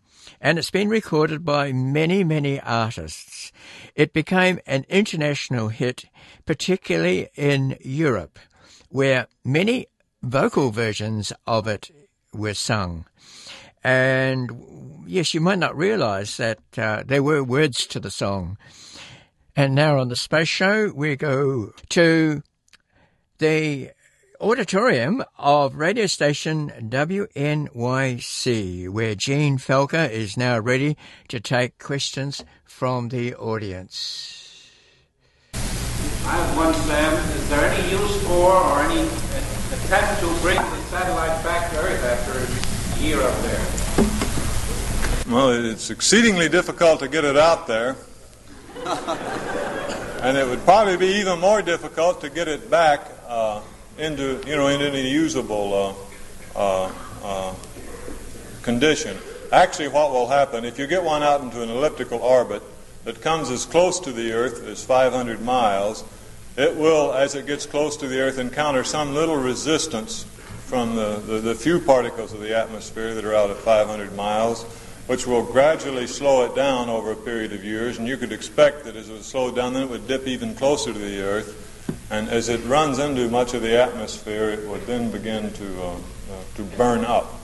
and 0.40 0.58
it's 0.58 0.70
been 0.70 0.88
recorded 0.88 1.44
by 1.44 1.72
many, 1.72 2.24
many 2.24 2.60
artists. 2.60 3.52
It 3.94 4.12
became 4.12 4.60
an 4.66 4.84
international 4.88 5.68
hit, 5.68 6.04
particularly 6.46 7.28
in 7.34 7.76
Europe, 7.80 8.38
where 8.88 9.26
many 9.44 9.86
vocal 10.22 10.70
versions 10.70 11.32
of 11.46 11.66
it 11.66 11.90
were 12.32 12.54
sung. 12.54 13.06
And 13.84 15.04
yes, 15.06 15.34
you 15.34 15.40
might 15.40 15.58
not 15.58 15.76
realize 15.76 16.36
that 16.36 16.60
uh, 16.76 17.02
there 17.04 17.22
were 17.22 17.42
words 17.42 17.86
to 17.88 18.00
the 18.00 18.10
song. 18.10 18.56
And 19.54 19.74
now 19.74 19.98
on 19.98 20.08
the 20.08 20.16
Space 20.16 20.48
Show, 20.48 20.90
we 20.94 21.14
go 21.14 21.74
to 21.90 22.42
the 23.36 23.90
auditorium 24.40 25.22
of 25.38 25.74
radio 25.74 26.06
station 26.06 26.72
WNYC, 26.88 28.88
where 28.88 29.14
Jean 29.14 29.58
Felker 29.58 30.10
is 30.10 30.38
now 30.38 30.58
ready 30.58 30.96
to 31.28 31.38
take 31.38 31.78
questions 31.78 32.42
from 32.64 33.10
the 33.10 33.34
audience. 33.34 34.70
I 35.52 35.58
have 36.30 36.56
one, 36.56 36.72
Sam. 36.72 37.12
Is 37.36 37.50
there 37.50 37.70
any 37.70 37.90
use 37.90 38.22
for 38.22 38.54
or 38.54 38.80
any 38.84 39.02
attempt 39.02 40.20
to 40.20 40.34
bring 40.40 40.56
the 40.56 40.82
satellite 40.88 41.44
back 41.44 41.70
to 41.72 41.78
Earth 41.78 42.02
after 42.04 42.38
a 42.38 42.46
year 43.02 43.20
up 43.20 43.38
there? 43.42 43.66
Well, 45.30 45.50
it's 45.50 45.90
exceedingly 45.90 46.48
difficult 46.48 47.00
to 47.00 47.08
get 47.08 47.24
it 47.24 47.36
out 47.36 47.66
there. 47.66 47.96
and 50.22 50.36
it 50.36 50.46
would 50.46 50.62
probably 50.64 50.96
be 50.96 51.06
even 51.06 51.38
more 51.38 51.62
difficult 51.62 52.20
to 52.20 52.30
get 52.30 52.48
it 52.48 52.70
back 52.70 53.08
uh, 53.28 53.60
into, 53.98 54.40
you 54.46 54.56
know, 54.56 54.66
into 54.66 54.86
any 54.86 55.08
usable 55.08 55.96
uh, 56.54 56.58
uh, 56.58 56.92
uh, 57.22 57.54
condition. 58.62 59.16
Actually, 59.52 59.88
what 59.88 60.10
will 60.10 60.26
happen 60.26 60.64
if 60.64 60.78
you 60.78 60.86
get 60.86 61.04
one 61.04 61.22
out 61.22 61.42
into 61.42 61.62
an 61.62 61.68
elliptical 61.68 62.18
orbit 62.18 62.62
that 63.04 63.20
comes 63.20 63.50
as 63.50 63.66
close 63.66 64.00
to 64.00 64.10
the 64.10 64.32
Earth 64.32 64.64
as 64.66 64.84
500 64.84 65.42
miles, 65.42 66.04
it 66.56 66.76
will, 66.76 67.12
as 67.12 67.34
it 67.34 67.46
gets 67.46 67.66
close 67.66 67.96
to 67.98 68.08
the 68.08 68.20
Earth, 68.20 68.38
encounter 68.38 68.82
some 68.82 69.14
little 69.14 69.36
resistance 69.36 70.24
from 70.66 70.96
the, 70.96 71.22
the, 71.26 71.38
the 71.38 71.54
few 71.54 71.78
particles 71.78 72.32
of 72.32 72.40
the 72.40 72.56
atmosphere 72.56 73.14
that 73.14 73.24
are 73.24 73.34
out 73.34 73.50
at 73.50 73.58
500 73.58 74.16
miles 74.16 74.64
which 75.06 75.26
will 75.26 75.42
gradually 75.42 76.06
slow 76.06 76.44
it 76.44 76.54
down 76.54 76.88
over 76.88 77.12
a 77.12 77.16
period 77.16 77.52
of 77.52 77.64
years. 77.64 77.98
And 77.98 78.06
you 78.06 78.16
could 78.16 78.32
expect 78.32 78.84
that 78.84 78.96
as 78.96 79.08
it 79.08 79.12
would 79.12 79.24
slow 79.24 79.50
down, 79.50 79.74
then 79.74 79.84
it 79.84 79.90
would 79.90 80.06
dip 80.06 80.26
even 80.26 80.54
closer 80.54 80.92
to 80.92 80.98
the 80.98 81.20
Earth. 81.20 81.68
And 82.10 82.28
as 82.28 82.48
it 82.48 82.64
runs 82.64 82.98
into 82.98 83.28
much 83.28 83.54
of 83.54 83.62
the 83.62 83.80
atmosphere, 83.80 84.50
it 84.50 84.68
would 84.68 84.86
then 84.86 85.10
begin 85.10 85.52
to, 85.54 85.82
uh, 85.82 85.94
uh, 85.94 85.98
to 86.56 86.62
burn 86.76 87.04
up. 87.04 87.40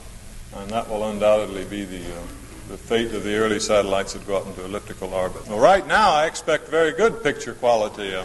And 0.54 0.70
that 0.70 0.88
will 0.88 1.08
undoubtedly 1.08 1.64
be 1.64 1.84
the, 1.84 2.04
uh, 2.04 2.20
the 2.68 2.76
fate 2.76 3.12
of 3.14 3.24
the 3.24 3.36
early 3.36 3.60
satellites 3.60 4.12
that 4.12 4.26
go 4.26 4.38
out 4.38 4.46
into 4.46 4.64
elliptical 4.64 5.12
orbit. 5.12 5.48
Well, 5.48 5.58
right 5.58 5.86
now, 5.86 6.12
I 6.12 6.26
expect 6.26 6.68
very 6.68 6.92
good 6.92 7.22
picture 7.22 7.54
quality. 7.54 8.14
Uh, 8.14 8.24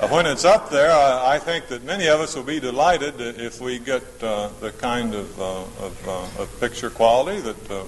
uh, 0.00 0.08
when 0.08 0.26
it's 0.26 0.44
up 0.44 0.70
there, 0.70 0.90
I, 0.90 1.36
I, 1.36 1.38
think 1.38 1.68
that 1.68 1.84
many 1.84 2.08
of 2.08 2.20
us 2.20 2.34
will 2.34 2.42
be 2.42 2.58
delighted 2.58 3.20
if 3.20 3.60
we 3.60 3.78
get 3.78 4.02
uh, 4.22 4.48
the 4.60 4.72
kind 4.72 5.14
of, 5.14 5.40
of, 5.40 6.08
of, 6.08 6.60
picture 6.60 6.90
quality 6.90 7.40
that 7.40 7.86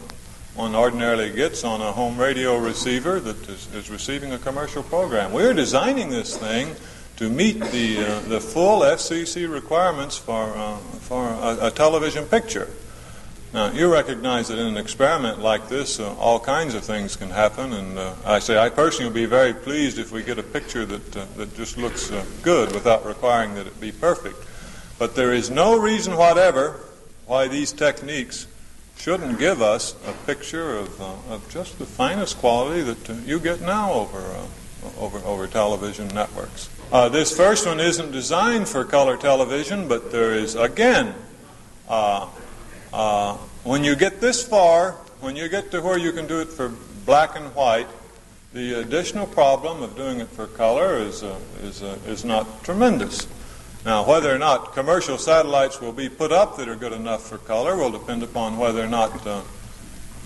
one 0.56 0.74
ordinarily 0.74 1.30
gets 1.30 1.64
on 1.64 1.82
a 1.82 1.92
home 1.92 2.16
radio 2.16 2.56
receiver 2.56 3.20
that 3.20 3.48
is, 3.48 3.72
is 3.74 3.90
receiving 3.90 4.32
a 4.32 4.38
commercial 4.38 4.82
program. 4.82 5.32
We're 5.32 5.52
designing 5.52 6.08
this 6.08 6.36
thing 6.36 6.74
to 7.16 7.28
meet 7.28 7.60
the, 7.60 7.98
uh, 7.98 8.20
the 8.20 8.40
full 8.40 8.80
FCC 8.80 9.50
requirements 9.50 10.16
for, 10.16 10.56
uh, 10.56 10.76
for 10.76 11.28
a, 11.28 11.66
a, 11.66 11.70
television 11.70 12.24
picture. 12.24 12.70
Now, 13.52 13.70
you 13.70 13.92
recognize 13.92 14.48
that 14.48 14.58
in 14.58 14.66
an 14.66 14.76
experiment 14.78 15.40
like 15.40 15.68
this, 15.68 16.00
uh, 16.00 16.14
all 16.14 16.40
kinds 16.40 16.74
of 16.74 16.84
things 16.84 17.16
can 17.16 17.30
happen, 17.30 17.74
and 17.74 17.98
uh, 17.98 18.14
I 18.24 18.38
say 18.38 18.58
I 18.58 18.70
personally 18.70 19.10
will 19.10 19.14
be 19.14 19.26
very 19.26 19.52
pleased 19.52 19.98
if 19.98 20.10
we 20.10 20.22
get 20.22 20.38
a 20.38 20.42
picture 20.42 20.86
that, 20.86 21.16
uh, 21.16 21.26
that 21.36 21.54
just 21.54 21.76
looks 21.76 22.10
uh, 22.10 22.24
good 22.42 22.72
without 22.72 23.04
requiring 23.04 23.54
that 23.54 23.66
it 23.66 23.78
be 23.78 23.92
perfect. 23.92 24.36
But 24.98 25.16
there 25.16 25.34
is 25.34 25.50
no 25.50 25.78
reason 25.78 26.16
whatever 26.16 26.80
why 27.26 27.48
these 27.48 27.72
techniques 27.72 28.46
shouldn't 28.96 29.38
give 29.38 29.62
us 29.62 29.94
a 30.06 30.12
picture 30.26 30.76
of, 30.76 31.00
uh, 31.00 31.14
of 31.30 31.48
just 31.48 31.78
the 31.78 31.86
finest 31.86 32.38
quality 32.38 32.82
that 32.82 33.10
uh, 33.10 33.14
you 33.24 33.38
get 33.38 33.60
now 33.60 33.92
over, 33.92 34.18
uh, 34.18 34.46
over, 34.98 35.18
over 35.18 35.46
television 35.46 36.08
networks. 36.08 36.68
Uh, 36.90 37.08
this 37.08 37.36
first 37.36 37.66
one 37.66 37.80
isn't 37.80 38.12
designed 38.12 38.68
for 38.68 38.84
color 38.84 39.16
television, 39.16 39.88
but 39.88 40.10
there 40.10 40.34
is, 40.34 40.54
again, 40.54 41.14
uh, 41.88 42.28
uh, 42.92 43.34
when 43.64 43.84
you 43.84 43.94
get 43.96 44.20
this 44.20 44.46
far, 44.46 44.92
when 45.20 45.36
you 45.36 45.48
get 45.48 45.70
to 45.70 45.80
where 45.80 45.98
you 45.98 46.12
can 46.12 46.26
do 46.26 46.40
it 46.40 46.48
for 46.48 46.72
black 47.04 47.36
and 47.36 47.54
white, 47.54 47.88
the 48.52 48.80
additional 48.80 49.26
problem 49.26 49.82
of 49.82 49.94
doing 49.96 50.20
it 50.20 50.28
for 50.28 50.46
color 50.46 50.96
is, 50.96 51.22
is, 51.62 51.82
is 51.82 52.24
not 52.24 52.64
tremendous. 52.64 53.26
Now, 53.86 54.04
whether 54.04 54.34
or 54.34 54.38
not 54.38 54.72
commercial 54.72 55.16
satellites 55.16 55.80
will 55.80 55.92
be 55.92 56.08
put 56.08 56.32
up 56.32 56.56
that 56.56 56.68
are 56.68 56.74
good 56.74 56.92
enough 56.92 57.28
for 57.28 57.38
color 57.38 57.76
will 57.76 57.92
depend 57.92 58.24
upon 58.24 58.58
whether 58.58 58.82
or 58.82 58.88
not 58.88 59.24
uh, 59.24 59.42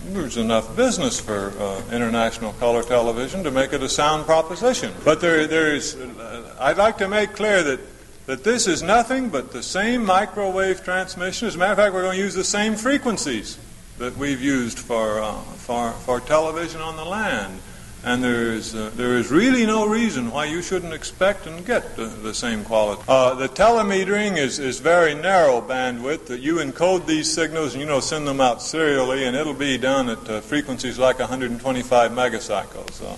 there's 0.07 0.37
enough 0.37 0.75
business 0.75 1.19
for 1.19 1.53
uh, 1.59 1.83
international 1.91 2.53
color 2.53 2.81
television 2.81 3.43
to 3.43 3.51
make 3.51 3.71
it 3.71 3.83
a 3.83 3.87
sound 3.87 4.25
proposition. 4.25 4.91
But 5.05 5.21
there, 5.21 5.45
there 5.45 5.75
is, 5.75 5.95
uh, 5.95 6.55
I'd 6.59 6.77
like 6.77 6.97
to 6.97 7.07
make 7.07 7.33
clear 7.33 7.61
that, 7.61 7.79
that 8.25 8.43
this 8.43 8.65
is 8.65 8.81
nothing 8.81 9.29
but 9.29 9.51
the 9.51 9.61
same 9.61 10.03
microwave 10.03 10.83
transmission. 10.83 11.47
As 11.47 11.53
a 11.53 11.59
matter 11.59 11.73
of 11.73 11.77
fact, 11.77 11.93
we're 11.93 12.01
going 12.01 12.17
to 12.17 12.23
use 12.23 12.33
the 12.33 12.43
same 12.43 12.75
frequencies 12.75 13.59
that 13.99 14.17
we've 14.17 14.41
used 14.41 14.79
for, 14.79 15.21
uh, 15.21 15.39
for, 15.39 15.91
for 15.91 16.19
television 16.19 16.81
on 16.81 16.95
the 16.95 17.05
land. 17.05 17.59
And 18.03 18.23
there 18.23 18.51
is, 18.51 18.73
uh, 18.73 18.89
there 18.95 19.15
is 19.17 19.29
really 19.29 19.65
no 19.67 19.87
reason 19.87 20.31
why 20.31 20.45
you 20.45 20.63
shouldn't 20.63 20.93
expect 20.93 21.45
and 21.45 21.63
get 21.63 21.95
the, 21.95 22.05
the 22.05 22.33
same 22.33 22.63
quality. 22.63 23.03
Uh, 23.07 23.35
the 23.35 23.47
telemetering 23.47 24.37
is, 24.37 24.57
is 24.57 24.79
very 24.79 25.13
narrow 25.13 25.61
bandwidth. 25.61 26.25
That 26.25 26.39
you 26.39 26.55
encode 26.55 27.05
these 27.05 27.31
signals 27.31 27.73
and 27.73 27.81
you 27.81 27.87
know 27.87 27.99
send 27.99 28.27
them 28.27 28.41
out 28.41 28.63
serially, 28.63 29.25
and 29.25 29.35
it'll 29.35 29.53
be 29.53 29.77
done 29.77 30.09
at 30.09 30.29
uh, 30.29 30.41
frequencies 30.41 30.97
like 30.97 31.19
125 31.19 32.11
megacycles. 32.11 33.03
Uh, 33.03 33.15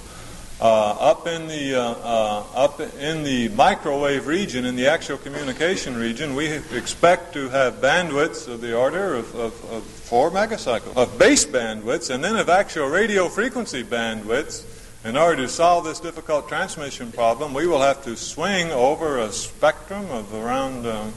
uh, 0.62 0.96
up 1.00 1.28
in 1.28 1.48
the 1.48 1.76
uh, 1.76 2.44
up 2.54 2.80
in 2.80 3.24
the 3.24 3.50
microwave 3.50 4.28
region, 4.28 4.66
in 4.66 4.76
the 4.76 4.88
actual 4.88 5.18
communication 5.18 5.96
region, 5.96 6.36
we 6.36 6.48
expect 6.48 7.34
to 7.34 7.50
have 7.50 7.76
bandwidths 7.76 8.50
of 8.50 8.60
the 8.60 8.76
order 8.76 9.16
of, 9.16 9.34
of, 9.34 9.72
of 9.72 9.84
four 9.84 10.30
megacycles 10.30 10.96
of 10.96 11.18
base 11.18 11.46
bandwidths, 11.46 12.14
and 12.14 12.22
then 12.22 12.36
of 12.36 12.50
actual 12.50 12.88
radio 12.88 13.30
frequency 13.30 13.84
bandwidths 13.84 14.73
in 15.06 15.18
order 15.18 15.42
to 15.44 15.50
solve 15.50 15.84
this 15.84 16.00
difficult 16.00 16.48
transmission 16.48 17.12
problem, 17.12 17.54
we 17.54 17.68
will 17.68 17.82
have 17.82 18.04
to 18.06 18.16
swing 18.16 18.72
over 18.72 19.18
a 19.18 19.32
spectrum 19.32 20.10
of 20.10 20.34
around 20.34 20.86
uh, 20.86 21.10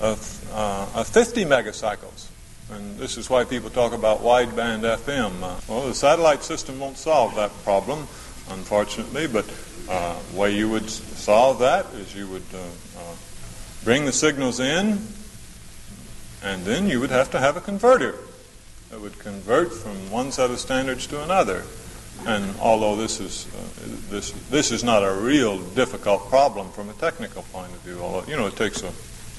of, 0.00 0.50
uh, 0.52 1.02
50 1.02 1.44
megacycles. 1.44 2.28
And 2.70 2.96
this 2.98 3.16
is 3.16 3.28
why 3.28 3.44
people 3.44 3.70
talk 3.70 3.92
about 3.92 4.20
wideband 4.20 4.82
FM. 4.82 5.42
Uh, 5.42 5.58
well, 5.66 5.88
the 5.88 5.94
satellite 5.94 6.44
system 6.44 6.78
won't 6.78 6.98
solve 6.98 7.34
that 7.36 7.50
problem, 7.64 8.06
unfortunately, 8.50 9.26
but 9.26 9.46
uh, 9.88 10.16
the 10.30 10.38
way 10.38 10.54
you 10.54 10.68
would 10.68 10.88
solve 10.88 11.58
that 11.60 11.86
is 11.94 12.14
you 12.14 12.28
would 12.28 12.44
uh, 12.54 12.58
uh, 12.98 13.14
bring 13.84 14.04
the 14.04 14.12
signals 14.12 14.60
in, 14.60 14.98
and 16.42 16.64
then 16.64 16.88
you 16.88 17.00
would 17.00 17.10
have 17.10 17.30
to 17.30 17.40
have 17.40 17.56
a 17.56 17.60
converter 17.60 18.16
that 18.90 19.00
would 19.00 19.18
convert 19.18 19.72
from 19.72 20.10
one 20.10 20.30
set 20.30 20.50
of 20.50 20.58
standards 20.60 21.06
to 21.06 21.22
another. 21.22 21.64
And 22.28 22.54
although 22.60 22.94
this 22.94 23.20
is 23.20 23.46
uh, 23.56 23.86
this 24.10 24.32
this 24.50 24.70
is 24.70 24.84
not 24.84 25.02
a 25.02 25.10
real 25.12 25.58
difficult 25.58 26.28
problem 26.28 26.70
from 26.72 26.90
a 26.90 26.92
technical 26.92 27.42
point 27.44 27.72
of 27.72 27.80
view, 27.80 28.00
although 28.00 28.30
you 28.30 28.36
know 28.36 28.46
it 28.46 28.54
takes 28.54 28.82
a, 28.82 28.92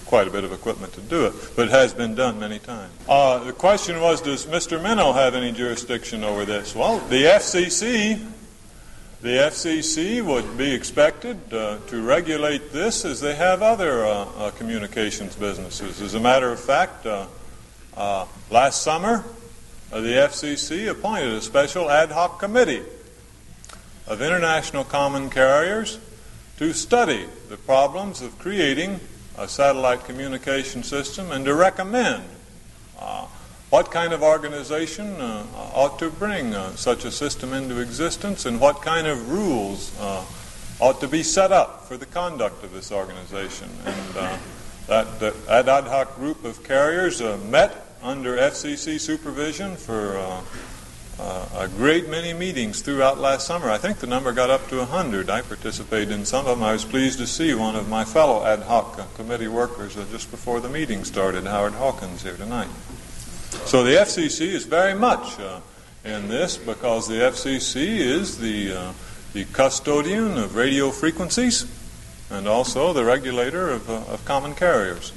quite 0.08 0.28
a 0.28 0.32
bit 0.32 0.44
of 0.44 0.52
equipment 0.52 0.92
to 0.94 1.02
do 1.02 1.28
it, 1.28 1.34
but 1.56 1.68
it 1.68 1.72
has 1.72 1.94
been 1.94 2.16
done 2.16 2.40
many 2.40 2.58
times. 2.58 2.92
Uh, 3.08 3.44
the 3.44 3.54
question 3.54 4.02
was, 4.02 4.22
does 4.22 4.48
Mr. 4.48 4.82
Minow 4.82 5.14
have 5.14 5.36
any 5.36 5.52
jurisdiction 5.52 6.24
over 6.24 6.46
this? 6.46 6.76
Well, 6.76 6.98
the 7.10 7.26
FCC 7.26 8.26
the 9.22 9.36
FCC 9.36 10.24
would 10.24 10.58
be 10.58 10.74
expected 10.74 11.54
uh, 11.54 11.78
to 11.88 12.02
regulate 12.02 12.72
this 12.72 13.04
as 13.04 13.20
they 13.20 13.36
have 13.36 13.62
other 13.62 14.06
uh, 14.06 14.12
uh, 14.12 14.52
communications 14.52 15.36
businesses. 15.36 16.02
As 16.02 16.14
a 16.16 16.20
matter 16.20 16.52
of 16.52 16.60
fact, 16.60 17.06
uh, 17.06 17.28
last 18.50 18.82
summer, 18.82 19.26
the 19.92 19.98
FCC 19.98 20.90
appointed 20.90 21.34
a 21.34 21.42
special 21.42 21.90
ad 21.90 22.12
hoc 22.12 22.40
committee 22.40 22.84
of 24.08 24.22
international 24.22 24.84
common 24.84 25.30
carriers 25.30 26.00
to 26.58 26.74
study 26.74 27.26
the 27.50 27.58
problems 27.58 28.22
of 28.22 28.38
creating 28.38 29.00
a 29.38 29.48
satellite 29.48 30.04
communication 30.06 30.84
system 30.84 31.32
and 31.32 31.46
to 31.46 31.56
recommend 31.56 32.24
uh, 33.00 33.26
what 33.70 33.92
kind 33.92 34.14
of 34.14 34.22
organization 34.22 35.08
uh, 35.22 35.46
ought 35.74 35.98
to 36.00 36.10
bring 36.10 36.54
uh, 36.54 36.76
such 36.76 37.06
a 37.06 37.12
system 37.12 37.54
into 37.54 37.80
existence 37.80 38.46
and 38.46 38.60
what 38.60 38.82
kind 38.82 39.08
of 39.08 39.32
rules 39.32 39.98
uh, 40.00 40.24
ought 40.80 41.00
to 41.00 41.08
be 41.08 41.24
set 41.24 41.52
up 41.52 41.86
for 41.86 41.98
the 41.98 42.06
conduct 42.06 42.64
of 42.64 42.74
this 42.74 42.92
organization. 42.92 43.70
And 43.86 44.18
uh, 44.18 44.38
that, 44.88 45.20
that 45.20 45.68
ad 45.68 45.86
hoc 45.86 46.16
group 46.16 46.44
of 46.44 46.64
carriers 46.64 47.22
uh, 47.22 47.38
met 47.50 47.89
under 48.02 48.38
FCC 48.38 49.00
supervision 49.00 49.76
for 49.76 50.18
uh, 50.18 50.42
a 51.58 51.68
great 51.68 52.08
many 52.08 52.34
meetings 52.34 52.82
throughout 52.82 53.20
last 53.20 53.46
summer. 53.46 53.70
I 53.70 53.78
think 53.78 53.98
the 53.98 54.08
number 54.08 54.32
got 54.32 54.50
up 54.50 54.68
to 54.70 54.78
100. 54.78 55.30
I 55.30 55.42
participated 55.42 56.12
in 56.12 56.26
some 56.26 56.46
of 56.46 56.58
them. 56.58 56.64
I 56.64 56.72
was 56.72 56.86
pleased 56.86 57.20
to 57.20 57.28
see 57.28 57.54
one 57.54 57.76
of 57.76 57.90
my 57.90 58.06
fellow 58.06 58.46
ad 58.46 58.62
hoc 58.62 58.98
uh, 58.98 59.06
committee 59.16 59.50
workers 59.50 59.98
uh, 59.98 60.06
just 60.12 60.32
before 60.32 60.62
the 60.62 60.70
meeting 60.70 61.04
started, 61.04 61.46
Howard 61.46 61.74
Hawkins, 61.74 62.24
here 62.24 62.38
tonight. 62.38 62.70
So 63.66 63.84
the 63.84 63.92
FCC 63.92 64.48
is 64.48 64.64
very 64.64 64.94
much 64.94 65.38
uh, 65.40 65.60
in 66.06 66.30
this 66.30 66.56
because 66.56 67.08
the 67.08 67.16
FCC 67.16 67.98
is 67.98 68.38
the, 68.38 68.72
uh, 68.72 68.94
the 69.34 69.44
custodian 69.46 70.38
of 70.38 70.56
radio 70.56 70.90
frequencies 70.92 71.66
and 72.30 72.48
also 72.48 72.94
the 72.94 73.04
regulator 73.04 73.70
of, 73.70 73.90
uh, 73.90 73.96
of 74.08 74.24
common 74.24 74.56
carriers. 74.56 75.12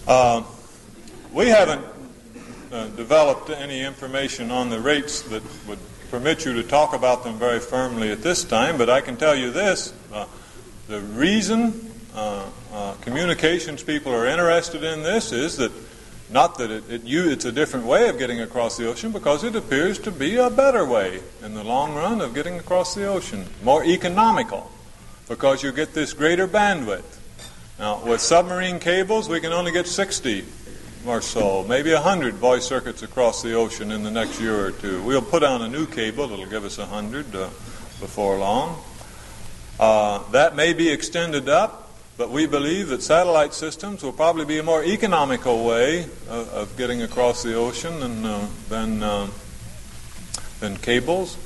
we 1.33 1.49
haven't 1.49 1.85
developed 2.73 3.51
any 3.51 3.83
information 3.83 4.51
on 4.51 4.71
the 4.71 4.81
rates 4.81 5.23
that 5.23 5.43
would 5.69 5.79
permit 6.11 6.45
you 6.45 6.55
to 6.55 6.63
talk 6.63 6.95
about 6.95 7.25
them 7.25 7.39
very 7.39 7.61
firmly 7.61 8.11
at 8.11 8.23
this 8.23 8.45
time, 8.45 8.79
but 8.79 8.89
I 8.89 9.01
can 9.01 9.17
tell 9.17 9.35
you 9.35 9.51
this 9.51 9.93
uh, 10.13 10.27
the 10.89 11.01
reason 11.01 11.91
uh, 12.15 12.45
uh, 12.73 12.95
communications 13.01 13.83
people 13.83 14.13
are 14.15 14.27
interested 14.27 14.85
in 14.85 15.03
this 15.03 15.33
is 15.33 15.57
that 15.57 15.73
not 16.31 16.59
that 16.59 16.71
it, 16.71 16.85
it, 16.91 17.03
you, 17.05 17.31
it's 17.31 17.45
a 17.45 17.53
different 17.53 17.87
way 17.87 18.09
of 18.09 18.19
getting 18.19 18.41
across 18.41 18.79
the 18.79 18.89
ocean, 18.89 19.13
because 19.13 19.45
it 19.45 19.55
appears 19.55 19.99
to 20.01 20.11
be 20.11 20.37
a 20.37 20.49
better 20.49 20.85
way 20.85 21.21
in 21.43 21.55
the 21.55 21.65
long 21.65 21.95
run 21.95 22.21
of 22.21 22.35
getting 22.35 22.59
across 22.59 22.95
the 22.95 23.07
ocean, 23.07 23.45
more 23.63 23.85
economical, 23.85 24.71
because 25.29 25.63
you 25.63 25.73
get 25.73 25.93
this 25.93 26.15
greater 26.15 26.49
bandwidth. 26.49 27.19
Now, 27.79 28.03
with 28.05 28.21
submarine 28.21 28.79
cables, 28.79 29.29
we 29.29 29.41
can 29.41 29.53
only 29.53 29.73
get 29.73 29.87
60 29.87 30.45
or 31.07 31.21
so, 31.21 31.65
maybe 31.65 31.93
100 31.93 32.35
voice 32.35 32.65
circuits 32.65 33.03
across 33.03 33.43
the 33.43 33.55
ocean 33.55 33.91
in 33.91 34.03
the 34.03 34.11
next 34.11 34.41
year 34.41 34.67
or 34.67 34.71
two. 34.71 35.03
We'll 35.03 35.23
put 35.23 35.43
on 35.43 35.63
a 35.63 35.69
new 35.69 35.87
cable 35.87 36.29
that'll 36.29 36.47
give 36.47 36.65
us 36.65 36.79
a 36.79 36.87
100 36.87 37.35
uh, 37.35 37.49
before 38.01 38.39
long. 38.39 38.83
Uh, 39.81 40.19
that 40.31 40.55
may 40.55 40.73
be 40.73 40.91
extended 40.91 41.49
up, 41.49 41.91
but 42.17 42.31
we 42.31 42.47
believe 42.47 42.89
that 42.89 43.03
satellite 43.03 43.55
systems 43.55 44.03
will 44.03 44.13
probably 44.13 44.45
be 44.45 44.59
a 44.59 44.63
more 44.63 44.85
economical 44.85 45.65
way 45.65 46.05
of, 46.29 46.49
of 46.51 46.77
getting 46.77 47.03
across 47.03 47.43
the 47.43 47.55
ocean 47.55 48.01
than, 48.01 48.25
uh, 48.25 48.49
than, 48.69 49.03
uh, 49.03 49.27
than 50.61 50.77
cables. 50.77 51.37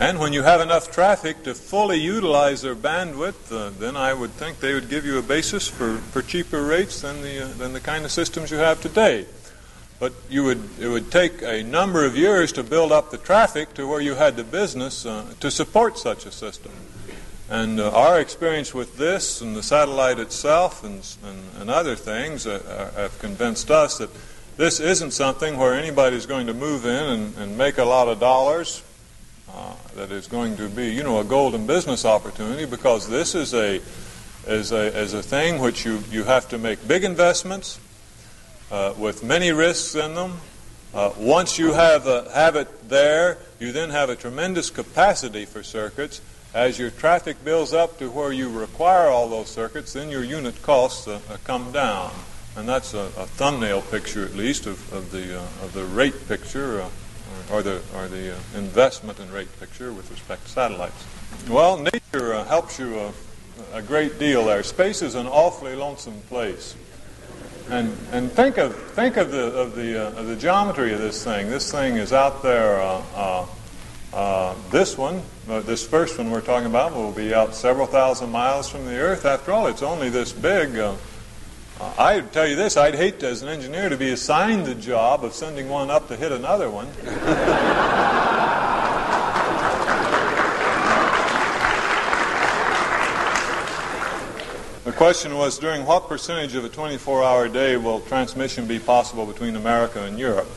And 0.00 0.20
when 0.20 0.32
you 0.32 0.44
have 0.44 0.60
enough 0.60 0.92
traffic 0.92 1.42
to 1.42 1.54
fully 1.54 1.98
utilize 1.98 2.62
their 2.62 2.76
bandwidth, 2.76 3.50
uh, 3.50 3.70
then 3.80 3.96
I 3.96 4.14
would 4.14 4.30
think 4.30 4.60
they 4.60 4.72
would 4.72 4.88
give 4.88 5.04
you 5.04 5.18
a 5.18 5.22
basis 5.22 5.66
for, 5.66 5.96
for 5.98 6.22
cheaper 6.22 6.62
rates 6.62 7.00
than 7.00 7.20
the, 7.20 7.44
uh, 7.44 7.48
than 7.54 7.72
the 7.72 7.80
kind 7.80 8.04
of 8.04 8.12
systems 8.12 8.52
you 8.52 8.58
have 8.58 8.80
today. 8.80 9.26
But 9.98 10.12
you 10.30 10.44
would, 10.44 10.62
it 10.78 10.86
would 10.86 11.10
take 11.10 11.42
a 11.42 11.64
number 11.64 12.04
of 12.04 12.16
years 12.16 12.52
to 12.52 12.62
build 12.62 12.92
up 12.92 13.10
the 13.10 13.18
traffic 13.18 13.74
to 13.74 13.88
where 13.88 14.00
you 14.00 14.14
had 14.14 14.36
the 14.36 14.44
business 14.44 15.04
uh, 15.04 15.34
to 15.40 15.50
support 15.50 15.98
such 15.98 16.26
a 16.26 16.30
system. 16.30 16.70
And 17.50 17.80
uh, 17.80 17.90
our 17.90 18.20
experience 18.20 18.72
with 18.72 18.98
this 18.98 19.40
and 19.40 19.56
the 19.56 19.64
satellite 19.64 20.20
itself 20.20 20.84
and, 20.84 21.04
and, 21.24 21.40
and 21.60 21.70
other 21.70 21.96
things 21.96 22.46
uh, 22.46 22.62
uh, 22.68 23.00
have 23.00 23.18
convinced 23.18 23.68
us 23.72 23.98
that 23.98 24.10
this 24.56 24.78
isn't 24.78 25.10
something 25.10 25.56
where 25.56 25.74
anybody's 25.74 26.26
going 26.26 26.46
to 26.46 26.54
move 26.54 26.86
in 26.86 27.04
and, 27.04 27.36
and 27.36 27.58
make 27.58 27.78
a 27.78 27.84
lot 27.84 28.06
of 28.06 28.20
dollars 28.20 28.84
uh, 29.52 29.74
that 29.98 30.12
is 30.12 30.28
going 30.28 30.56
to 30.56 30.68
be, 30.68 30.94
you 30.94 31.02
know, 31.02 31.18
a 31.18 31.24
golden 31.24 31.66
business 31.66 32.04
opportunity 32.04 32.64
because 32.64 33.08
this 33.08 33.34
is 33.34 33.52
a 33.52 33.80
is 34.46 34.70
a, 34.70 34.96
is 34.96 35.12
a 35.12 35.22
thing 35.22 35.60
which 35.60 35.84
you, 35.84 35.98
you 36.08 36.22
have 36.22 36.48
to 36.48 36.56
make 36.56 36.86
big 36.86 37.02
investments 37.02 37.80
uh, 38.70 38.94
with 38.96 39.24
many 39.24 39.50
risks 39.50 39.96
in 39.96 40.14
them. 40.14 40.34
Uh, 40.94 41.12
once 41.18 41.58
you 41.58 41.72
have, 41.72 42.06
a, 42.06 42.30
have 42.32 42.54
it 42.54 42.88
there, 42.88 43.38
you 43.58 43.72
then 43.72 43.90
have 43.90 44.08
a 44.08 44.14
tremendous 44.14 44.70
capacity 44.70 45.44
for 45.44 45.64
circuits. 45.64 46.22
As 46.54 46.78
your 46.78 46.90
traffic 46.90 47.44
builds 47.44 47.74
up 47.74 47.98
to 47.98 48.08
where 48.08 48.32
you 48.32 48.48
require 48.48 49.08
all 49.08 49.28
those 49.28 49.48
circuits, 49.48 49.94
then 49.94 50.10
your 50.10 50.22
unit 50.22 50.62
costs 50.62 51.08
uh, 51.08 51.20
uh, 51.28 51.36
come 51.42 51.72
down. 51.72 52.12
And 52.56 52.68
that's 52.68 52.94
a, 52.94 53.10
a, 53.18 53.26
thumbnail 53.26 53.82
picture, 53.82 54.24
at 54.24 54.34
least, 54.34 54.66
of, 54.66 54.92
of, 54.92 55.10
the, 55.10 55.38
of 55.38 55.72
the 55.74 55.84
rate 55.84 56.28
picture 56.28 56.88
or 57.50 57.62
the, 57.62 57.80
or 57.94 58.08
the 58.08 58.34
uh, 58.34 58.38
investment 58.56 59.18
and 59.20 59.30
rate 59.30 59.48
picture 59.58 59.92
with 59.92 60.10
respect 60.10 60.44
to 60.44 60.50
satellites. 60.50 61.06
Well, 61.48 61.78
nature 61.78 62.34
uh, 62.34 62.44
helps 62.44 62.78
you 62.78 63.12
a, 63.72 63.82
great 63.82 64.18
deal 64.18 64.46
there. 64.46 64.62
Space 64.62 65.02
is 65.02 65.14
an 65.14 65.26
awfully 65.26 65.74
lonesome 65.74 66.20
place. 66.28 66.76
And, 67.70 67.96
and 68.12 68.30
think 68.32 68.56
of, 68.56 68.74
think 68.92 69.16
of, 69.16 69.30
the, 69.30 69.46
of, 69.52 69.74
the, 69.74 70.06
uh, 70.06 70.20
of 70.20 70.26
the 70.26 70.36
geometry 70.36 70.92
of 70.92 71.00
this 71.00 71.22
thing. 71.22 71.50
This 71.50 71.70
thing 71.70 71.96
is 71.96 72.12
out 72.12 72.42
there. 72.42 72.80
Uh, 72.80 73.02
uh, 73.14 73.46
uh 74.14 74.54
this 74.70 74.96
one, 74.96 75.20
this 75.46 75.86
first 75.86 76.18
one 76.18 76.30
we're 76.30 76.40
talking 76.40 76.66
about, 76.66 76.94
will 76.94 77.12
be 77.12 77.34
out 77.34 77.54
several 77.54 77.86
thousand 77.86 78.30
miles 78.30 78.68
from 78.68 78.86
the 78.86 78.96
Earth. 78.96 79.26
After 79.26 79.52
all, 79.52 79.66
it's 79.66 79.82
only 79.82 80.08
this 80.08 80.32
big. 80.32 80.78
I'd 81.80 82.32
tell 82.32 82.46
you 82.46 82.56
this 82.56 82.76
I'd 82.76 82.96
hate 82.96 83.20
to, 83.20 83.28
as 83.28 83.42
an 83.42 83.48
engineer 83.48 83.88
to 83.88 83.96
be 83.96 84.10
assigned 84.10 84.66
the 84.66 84.74
job 84.74 85.24
of 85.24 85.32
sending 85.32 85.68
one 85.68 85.90
up 85.90 86.08
to 86.08 86.16
hit 86.16 86.32
another 86.32 86.68
one. 86.70 86.88
the 94.84 94.92
question 94.92 95.36
was 95.36 95.58
during 95.58 95.86
what 95.86 96.08
percentage 96.08 96.56
of 96.56 96.64
a 96.64 96.68
24 96.68 97.22
hour 97.22 97.48
day 97.48 97.76
will 97.76 98.00
transmission 98.00 98.66
be 98.66 98.80
possible 98.80 99.24
between 99.24 99.54
America 99.54 100.02
and 100.02 100.18
Europe? 100.18 100.48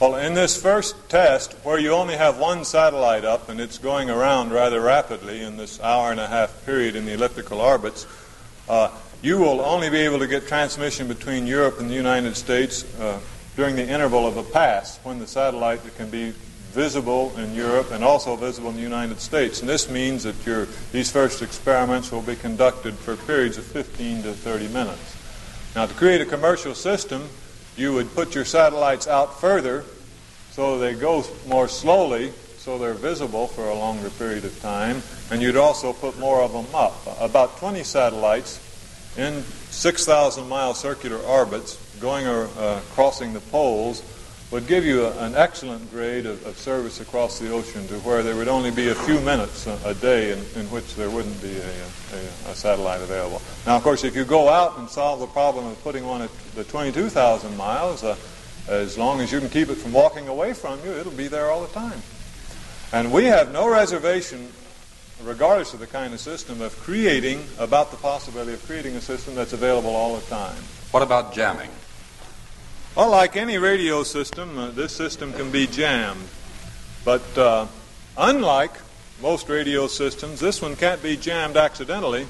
Well, 0.00 0.16
in 0.16 0.32
this 0.32 0.60
first 0.60 0.96
test, 1.10 1.52
where 1.62 1.78
you 1.78 1.90
only 1.90 2.16
have 2.16 2.38
one 2.38 2.64
satellite 2.64 3.26
up 3.26 3.50
and 3.50 3.60
it's 3.60 3.76
going 3.76 4.08
around 4.08 4.50
rather 4.50 4.80
rapidly 4.80 5.42
in 5.42 5.58
this 5.58 5.78
hour 5.78 6.10
and 6.10 6.18
a 6.18 6.26
half 6.26 6.64
period 6.64 6.96
in 6.96 7.04
the 7.04 7.12
elliptical 7.12 7.60
orbits, 7.60 8.06
uh, 8.66 8.90
you 9.22 9.38
will 9.38 9.60
only 9.60 9.90
be 9.90 9.98
able 9.98 10.18
to 10.18 10.26
get 10.26 10.46
transmission 10.46 11.06
between 11.06 11.46
Europe 11.46 11.78
and 11.78 11.90
the 11.90 11.94
United 11.94 12.36
States 12.36 12.84
uh, 12.98 13.20
during 13.56 13.76
the 13.76 13.86
interval 13.86 14.26
of 14.26 14.36
a 14.36 14.42
pass 14.42 14.98
when 15.02 15.18
the 15.18 15.26
satellite 15.26 15.80
can 15.96 16.08
be 16.08 16.32
visible 16.70 17.36
in 17.36 17.54
Europe 17.54 17.90
and 17.90 18.02
also 18.02 18.36
visible 18.36 18.70
in 18.70 18.76
the 18.76 18.82
United 18.82 19.20
States. 19.20 19.60
And 19.60 19.68
this 19.68 19.90
means 19.90 20.22
that 20.22 20.46
your, 20.46 20.66
these 20.92 21.10
first 21.10 21.42
experiments 21.42 22.12
will 22.12 22.22
be 22.22 22.36
conducted 22.36 22.94
for 22.94 23.16
periods 23.16 23.58
of 23.58 23.64
15 23.64 24.22
to 24.22 24.32
30 24.32 24.68
minutes. 24.68 25.16
Now, 25.74 25.86
to 25.86 25.94
create 25.94 26.20
a 26.20 26.26
commercial 26.26 26.74
system, 26.74 27.28
you 27.76 27.92
would 27.92 28.14
put 28.14 28.34
your 28.34 28.44
satellites 28.44 29.06
out 29.06 29.40
further 29.40 29.84
so 30.52 30.78
they 30.78 30.94
go 30.94 31.24
more 31.46 31.68
slowly 31.68 32.32
so 32.56 32.78
they're 32.78 32.94
visible 32.94 33.46
for 33.46 33.68
a 33.68 33.74
longer 33.74 34.10
period 34.10 34.44
of 34.44 34.60
time, 34.60 35.02
and 35.30 35.40
you'd 35.40 35.56
also 35.56 35.94
put 35.94 36.18
more 36.18 36.42
of 36.42 36.52
them 36.52 36.66
up. 36.74 36.94
About 37.18 37.56
20 37.56 37.82
satellites 37.82 38.60
in 39.16 39.42
6,000 39.42 40.48
mile 40.48 40.74
circular 40.74 41.18
orbits 41.18 41.76
going 42.00 42.26
or 42.26 42.48
uh, 42.58 42.80
crossing 42.92 43.32
the 43.32 43.40
poles 43.40 44.02
would 44.50 44.66
give 44.66 44.84
you 44.84 45.06
a, 45.06 45.18
an 45.24 45.34
excellent 45.34 45.90
grade 45.90 46.26
of, 46.26 46.44
of, 46.44 46.56
service 46.58 47.00
across 47.00 47.38
the 47.38 47.52
ocean 47.52 47.86
to 47.86 47.94
where 48.00 48.22
there 48.22 48.34
would 48.34 48.48
only 48.48 48.70
be 48.70 48.88
a 48.88 48.94
few 48.94 49.20
minutes 49.20 49.66
a, 49.66 49.78
a 49.84 49.94
day 49.94 50.32
in, 50.32 50.38
in, 50.56 50.66
which 50.70 50.96
there 50.96 51.08
wouldn't 51.08 51.40
be 51.40 51.56
a, 51.56 52.50
a, 52.50 52.54
satellite 52.54 53.00
available. 53.00 53.40
Now, 53.64 53.76
of 53.76 53.82
course, 53.82 54.02
if 54.02 54.16
you 54.16 54.24
go 54.24 54.48
out 54.48 54.78
and 54.78 54.88
solve 54.88 55.20
the 55.20 55.26
problem 55.26 55.66
of 55.66 55.80
putting 55.84 56.04
one 56.04 56.22
at 56.22 56.30
the 56.56 56.64
22,000 56.64 57.56
miles, 57.56 58.02
uh, 58.02 58.16
as 58.68 58.98
long 58.98 59.20
as 59.20 59.30
you 59.30 59.38
can 59.38 59.48
keep 59.48 59.68
it 59.68 59.76
from 59.76 59.92
walking 59.92 60.26
away 60.26 60.52
from 60.52 60.80
you, 60.84 60.90
it'll 60.92 61.12
be 61.12 61.28
there 61.28 61.50
all 61.50 61.62
the 61.62 61.72
time. 61.72 62.00
And 62.92 63.12
we 63.12 63.26
have 63.26 63.52
no 63.52 63.68
reservation 63.68 64.50
regardless 65.24 65.74
of 65.74 65.80
the 65.80 65.86
kind 65.86 66.14
of 66.14 66.20
system, 66.20 66.60
of 66.60 66.76
creating, 66.80 67.44
about 67.58 67.90
the 67.90 67.96
possibility 67.96 68.52
of 68.52 68.64
creating 68.66 68.96
a 68.96 69.00
system 69.00 69.34
that's 69.34 69.52
available 69.52 69.94
all 69.94 70.16
the 70.16 70.26
time. 70.26 70.56
What 70.90 71.02
about 71.02 71.32
jamming? 71.32 71.70
Well, 72.96 73.10
like 73.10 73.36
any 73.36 73.58
radio 73.58 74.02
system, 74.02 74.58
uh, 74.58 74.70
this 74.70 74.94
system 74.94 75.32
can 75.32 75.50
be 75.50 75.66
jammed. 75.66 76.26
But 77.04 77.38
uh, 77.38 77.66
unlike 78.18 78.72
most 79.22 79.48
radio 79.48 79.86
systems, 79.86 80.40
this 80.40 80.60
one 80.60 80.76
can't 80.76 81.02
be 81.02 81.16
jammed 81.16 81.56
accidentally. 81.56 82.26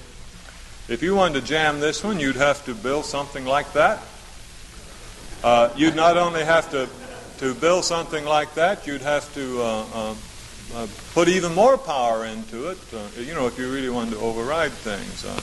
If 0.88 1.02
you 1.02 1.14
wanted 1.14 1.40
to 1.40 1.46
jam 1.46 1.80
this 1.80 2.04
one, 2.04 2.20
you'd 2.20 2.36
have 2.36 2.64
to 2.66 2.74
build 2.74 3.04
something 3.04 3.44
like 3.44 3.72
that. 3.72 4.00
Uh, 5.42 5.70
you'd 5.76 5.96
not 5.96 6.16
only 6.16 6.44
have 6.44 6.70
to, 6.72 6.88
to 7.38 7.54
build 7.54 7.84
something 7.84 8.24
like 8.24 8.54
that, 8.54 8.86
you'd 8.86 9.00
have 9.00 9.32
to 9.34 9.62
uh, 10.74 10.78
uh, 10.78 10.82
uh 10.84 10.86
put 11.14 11.28
even 11.28 11.54
more 11.54 11.76
power 11.78 12.24
into 12.24 12.68
it, 12.68 12.78
uh, 12.94 12.98
you 13.20 13.34
know, 13.34 13.46
if 13.46 13.58
you 13.58 13.70
really 13.72 13.88
wanted 13.88 14.12
to 14.12 14.20
override 14.20 14.72
things. 14.72 15.24
Uh, 15.24 15.40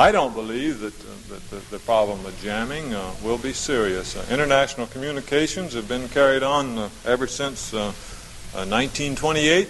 I 0.00 0.12
don't 0.12 0.34
believe 0.34 0.80
that, 0.80 0.98
that 1.28 1.50
the, 1.50 1.56
the, 1.70 1.78
problem 1.80 2.24
of 2.24 2.40
jamming 2.40 2.90
will 3.22 3.38
be 3.38 3.52
serious. 3.52 4.16
international 4.30 4.86
communications 4.86 5.74
have 5.74 5.88
been 5.88 6.08
carried 6.08 6.44
on 6.44 6.90
ever 7.04 7.26
since 7.26 7.72
1928 7.72 9.68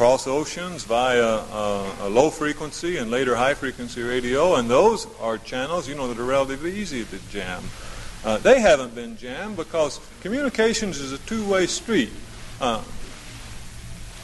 across 0.00 0.26
oceans 0.26 0.84
via 0.84 1.44
uh, 1.52 2.08
low 2.08 2.30
frequency 2.30 2.96
and 2.96 3.10
later 3.10 3.36
high 3.36 3.52
frequency 3.52 4.00
radio, 4.00 4.54
and 4.54 4.70
those 4.70 5.06
are 5.20 5.36
channels, 5.36 5.86
you 5.86 5.94
know, 5.94 6.08
that 6.08 6.18
are 6.18 6.24
relatively 6.24 6.74
easy 6.74 7.04
to 7.04 7.18
jam. 7.28 7.62
Uh, 8.24 8.38
they 8.38 8.60
haven't 8.60 8.94
been 8.94 9.18
jammed 9.18 9.58
because 9.58 10.00
communications 10.22 10.98
is 10.98 11.12
a 11.12 11.18
two-way 11.18 11.66
street. 11.66 12.08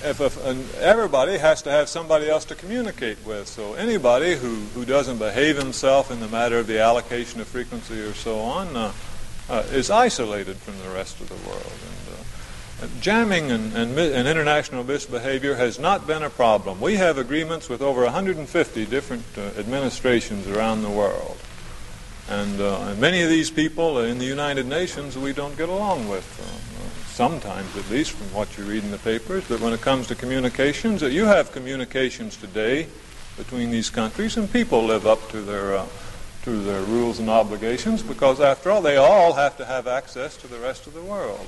If, 0.02 0.20
if 0.20 0.76
everybody 0.78 1.38
has 1.38 1.62
to 1.62 1.70
have 1.70 1.88
somebody 1.88 2.28
else 2.28 2.44
to 2.46 2.54
communicate 2.54 3.24
with, 3.24 3.48
so 3.48 3.74
anybody 3.74 4.36
who, 4.36 4.56
who 4.74 4.84
doesn't 4.84 5.18
behave 5.18 5.56
himself 5.56 6.10
in 6.10 6.20
the 6.20 6.28
matter 6.28 6.58
of 6.58 6.66
the 6.66 6.80
allocation 6.80 7.40
of 7.40 7.48
frequency 7.48 8.00
or 8.00 8.12
so 8.12 8.38
on 8.38 8.76
uh, 8.76 8.92
uh, 9.48 9.64
is 9.70 9.90
isolated 9.90 10.56
from 10.56 10.78
the 10.80 10.94
rest 10.94 11.20
of 11.20 11.28
the 11.28 11.48
world. 11.48 11.62
And, 11.62 12.88
uh, 12.88 13.00
Jamming 13.00 13.50
and, 13.50 13.72
and, 13.72 13.98
and, 13.98 14.28
international 14.28 14.84
misbehavior 14.84 15.54
has 15.54 15.78
not 15.78 16.06
been 16.06 16.22
a 16.22 16.28
problem. 16.28 16.78
We 16.78 16.96
have 16.96 17.16
agreements 17.16 17.70
with 17.70 17.80
over 17.80 18.04
150 18.04 18.86
different 18.86 19.24
uh, 19.38 19.58
administrations 19.58 20.46
around 20.46 20.82
the 20.82 20.90
world. 20.90 21.38
And, 22.28 22.60
uh, 22.60 22.80
and, 22.88 23.00
many 23.00 23.22
of 23.22 23.30
these 23.30 23.50
people 23.50 24.00
in 24.00 24.18
the 24.18 24.26
United 24.26 24.66
Nations 24.66 25.16
we 25.16 25.32
don't 25.32 25.56
get 25.56 25.70
along 25.70 26.08
with, 26.08 26.26
uh, 26.38 26.75
sometimes 27.16 27.74
at 27.78 27.90
least 27.90 28.10
from 28.10 28.26
what 28.34 28.58
you 28.58 28.64
read 28.64 28.84
in 28.84 28.90
the 28.90 28.98
papers. 28.98 29.42
But 29.48 29.60
when 29.60 29.72
it 29.72 29.80
comes 29.80 30.06
to 30.08 30.14
communications, 30.14 31.02
uh, 31.02 31.06
you 31.06 31.24
have 31.24 31.50
communications 31.50 32.36
today 32.36 32.88
between 33.38 33.70
these 33.70 33.88
countries, 33.88 34.36
and 34.36 34.52
people 34.52 34.84
live 34.84 35.06
up 35.06 35.30
to 35.30 35.40
their, 35.40 35.78
uh, 35.78 35.86
to 36.42 36.60
their 36.60 36.82
rules 36.82 37.18
and 37.18 37.30
obligations 37.30 38.02
because, 38.02 38.38
after 38.38 38.70
all, 38.70 38.82
they 38.82 38.98
all 38.98 39.32
have 39.32 39.56
to 39.56 39.64
have 39.64 39.86
access 39.86 40.36
to 40.36 40.46
the 40.46 40.58
rest 40.58 40.86
of 40.86 40.92
the 40.92 41.00
world. 41.00 41.46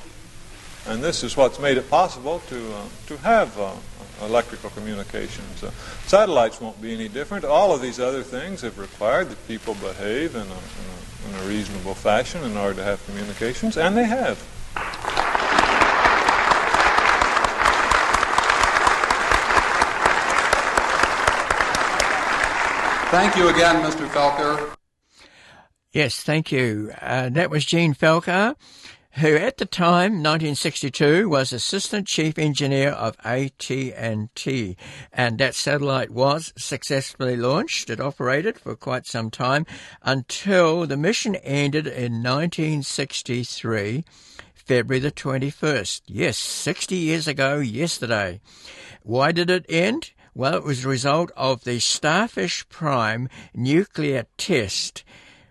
And 0.86 1.04
this 1.04 1.22
is 1.22 1.36
what's 1.36 1.58
made 1.58 1.76
it 1.76 1.90
possible 1.90 2.40
to, 2.48 2.74
uh, 2.74 2.84
to 3.08 3.18
have 3.18 3.58
uh, 3.60 3.72
electrical 4.22 4.70
communications. 4.70 5.62
Uh, 5.62 5.70
satellites 6.06 6.62
won't 6.62 6.80
be 6.80 6.94
any 6.94 7.08
different. 7.08 7.44
All 7.44 7.74
of 7.74 7.82
these 7.82 8.00
other 8.00 8.22
things 8.22 8.62
have 8.62 8.78
required 8.78 9.28
that 9.28 9.46
people 9.46 9.74
behave 9.74 10.34
in 10.34 10.40
a, 10.40 10.44
in 10.44 10.48
a, 10.48 11.28
in 11.28 11.44
a 11.44 11.46
reasonable 11.46 11.94
fashion 11.94 12.42
in 12.42 12.56
order 12.56 12.76
to 12.76 12.84
have 12.84 13.04
communications, 13.04 13.76
and 13.76 13.94
they 13.94 14.06
have. 14.06 14.42
Thank 23.10 23.36
you 23.36 23.48
again, 23.48 23.82
Mr. 23.82 24.06
Felker. 24.08 24.74
Yes, 25.92 26.22
thank 26.22 26.52
you. 26.52 26.92
Uh, 27.00 27.30
that 27.30 27.50
was 27.50 27.64
Jean 27.64 27.94
Felker 27.94 28.54
who 29.18 29.34
at 29.34 29.56
the 29.56 29.66
time, 29.66 30.22
1962, 30.22 31.28
was 31.28 31.52
assistant 31.52 32.06
chief 32.06 32.38
engineer 32.38 32.90
of 32.90 33.16
AT&T, 33.24 34.76
and 35.12 35.38
that 35.38 35.54
satellite 35.54 36.10
was 36.10 36.52
successfully 36.56 37.36
launched. 37.36 37.90
It 37.90 38.00
operated 38.00 38.58
for 38.58 38.76
quite 38.76 39.06
some 39.06 39.30
time 39.30 39.66
until 40.02 40.86
the 40.86 40.96
mission 40.96 41.34
ended 41.36 41.86
in 41.86 42.22
1963, 42.22 44.04
February 44.54 45.00
the 45.00 45.10
21st. 45.10 46.02
Yes, 46.06 46.38
60 46.38 46.94
years 46.94 47.26
ago 47.26 47.58
yesterday. 47.58 48.40
Why 49.02 49.32
did 49.32 49.50
it 49.50 49.66
end? 49.68 50.12
Well, 50.34 50.54
it 50.54 50.64
was 50.64 50.84
a 50.84 50.88
result 50.88 51.30
of 51.36 51.64
the 51.64 51.80
Starfish 51.80 52.68
Prime 52.68 53.28
nuclear 53.54 54.26
test 54.36 55.04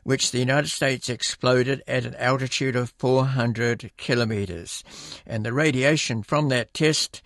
which 0.07 0.31
the 0.31 0.39
United 0.39 0.69
States 0.69 1.09
exploded 1.09 1.83
at 1.85 2.05
an 2.05 2.15
altitude 2.15 2.77
of 2.77 2.93
400 2.97 3.91
kilometers. 3.97 4.81
And 5.25 5.45
the 5.45 5.51
radiation 5.51 6.23
from 6.23 6.47
that 6.47 6.73
test 6.73 7.21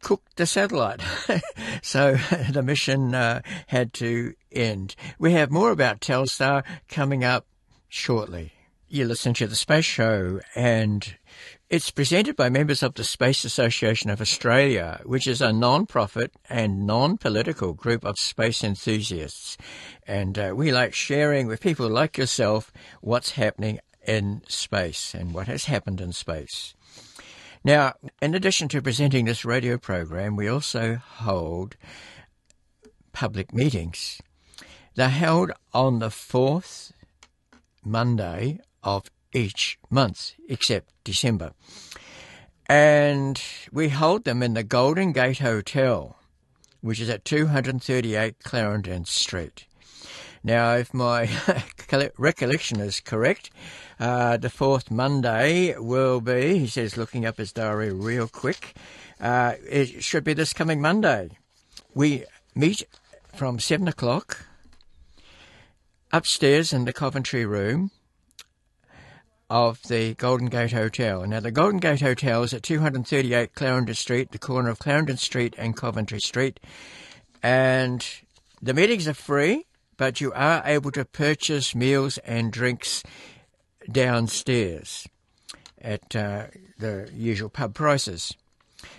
cooked 0.00 0.36
the 0.36 0.46
satellite. 0.46 1.02
so 1.82 2.16
the 2.50 2.62
mission 2.62 3.14
uh, 3.14 3.42
had 3.66 3.92
to 3.92 4.32
end. 4.50 4.96
We 5.18 5.32
have 5.32 5.50
more 5.50 5.70
about 5.70 6.00
Telstar 6.00 6.64
coming 6.88 7.22
up 7.22 7.44
shortly. 7.90 8.52
You 8.88 9.04
listen 9.04 9.34
to 9.34 9.46
the 9.46 9.54
Space 9.54 9.84
Show, 9.84 10.40
and 10.54 11.16
it's 11.70 11.92
presented 11.92 12.34
by 12.34 12.48
members 12.48 12.82
of 12.82 12.94
the 12.94 13.04
Space 13.04 13.44
Association 13.44 14.10
of 14.10 14.20
Australia, 14.20 15.00
which 15.04 15.28
is 15.28 15.40
a 15.40 15.52
non-profit 15.52 16.32
and 16.48 16.84
non-political 16.84 17.74
group 17.74 18.04
of 18.04 18.18
space 18.18 18.64
enthusiasts. 18.64 19.56
And 20.04 20.36
uh, 20.36 20.52
we 20.56 20.72
like 20.72 20.94
sharing 20.94 21.46
with 21.46 21.60
people 21.60 21.88
like 21.88 22.18
yourself 22.18 22.72
what's 23.00 23.32
happening 23.32 23.78
in 24.04 24.42
space 24.48 25.14
and 25.14 25.32
what 25.32 25.46
has 25.46 25.66
happened 25.66 26.00
in 26.00 26.12
space. 26.12 26.74
Now, 27.62 27.92
in 28.20 28.34
addition 28.34 28.66
to 28.70 28.82
presenting 28.82 29.26
this 29.26 29.44
radio 29.44 29.78
program, 29.78 30.34
we 30.34 30.48
also 30.48 30.96
hold 30.96 31.76
public 33.12 33.54
meetings. 33.54 34.20
They're 34.96 35.08
held 35.08 35.52
on 35.72 36.00
the 36.00 36.10
fourth 36.10 36.92
Monday 37.84 38.58
of 38.82 39.04
each 39.32 39.78
month, 39.90 40.32
except 40.48 40.92
December. 41.04 41.52
And 42.68 43.42
we 43.72 43.88
hold 43.88 44.24
them 44.24 44.42
in 44.42 44.54
the 44.54 44.62
Golden 44.62 45.12
Gate 45.12 45.38
Hotel, 45.38 46.16
which 46.80 47.00
is 47.00 47.08
at 47.08 47.24
238 47.24 48.36
Clarendon 48.42 49.04
Street. 49.04 49.66
Now, 50.42 50.74
if 50.76 50.94
my 50.94 51.28
recollection 52.16 52.80
is 52.80 53.00
correct, 53.00 53.50
uh, 53.98 54.36
the 54.38 54.48
fourth 54.48 54.90
Monday 54.90 55.74
will 55.76 56.20
be, 56.20 56.58
he 56.58 56.66
says, 56.66 56.96
looking 56.96 57.26
up 57.26 57.36
his 57.36 57.52
diary 57.52 57.92
real 57.92 58.26
quick, 58.26 58.74
uh, 59.20 59.54
it 59.68 60.02
should 60.02 60.24
be 60.24 60.32
this 60.32 60.52
coming 60.52 60.80
Monday. 60.80 61.30
We 61.94 62.24
meet 62.54 62.84
from 63.34 63.58
7 63.58 63.86
o'clock 63.86 64.46
upstairs 66.12 66.72
in 66.72 66.86
the 66.86 66.92
Coventry 66.92 67.44
room 67.44 67.90
of 69.50 69.82
the 69.88 70.14
Golden 70.14 70.46
Gate 70.46 70.70
Hotel. 70.70 71.26
Now, 71.26 71.40
the 71.40 71.50
Golden 71.50 71.80
Gate 71.80 72.00
Hotel 72.00 72.44
is 72.44 72.54
at 72.54 72.62
238 72.62 73.54
Clarendon 73.54 73.94
Street, 73.94 74.30
the 74.30 74.38
corner 74.38 74.70
of 74.70 74.78
Clarendon 74.78 75.16
Street 75.16 75.54
and 75.58 75.76
Coventry 75.76 76.20
Street. 76.20 76.60
And 77.42 78.06
the 78.62 78.72
meetings 78.72 79.08
are 79.08 79.14
free, 79.14 79.66
but 79.96 80.20
you 80.20 80.32
are 80.32 80.62
able 80.64 80.92
to 80.92 81.04
purchase 81.04 81.74
meals 81.74 82.18
and 82.18 82.52
drinks 82.52 83.02
downstairs 83.90 85.08
at 85.80 86.14
uh, 86.14 86.46
the 86.78 87.10
usual 87.12 87.48
pub 87.48 87.74
prices. 87.74 88.36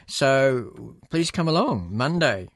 So 0.05 0.95
please 1.09 1.31
come 1.31 1.47
along 1.47 1.89
Monday. 1.91 2.49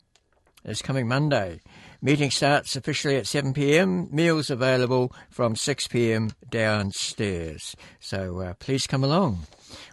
It's 0.65 0.81
coming 0.81 1.07
Monday. 1.07 1.61
Meeting 2.05 2.29
starts 2.29 2.75
officially 2.75 3.15
at 3.15 3.25
7 3.25 3.51
p.m. 3.51 4.09
Meals 4.11 4.51
available 4.51 5.11
from 5.27 5.55
6 5.55 5.87
p.m. 5.87 6.33
downstairs. 6.51 7.75
So 7.99 8.41
uh, 8.41 8.53
please 8.59 8.85
come 8.85 9.03
along. 9.03 9.47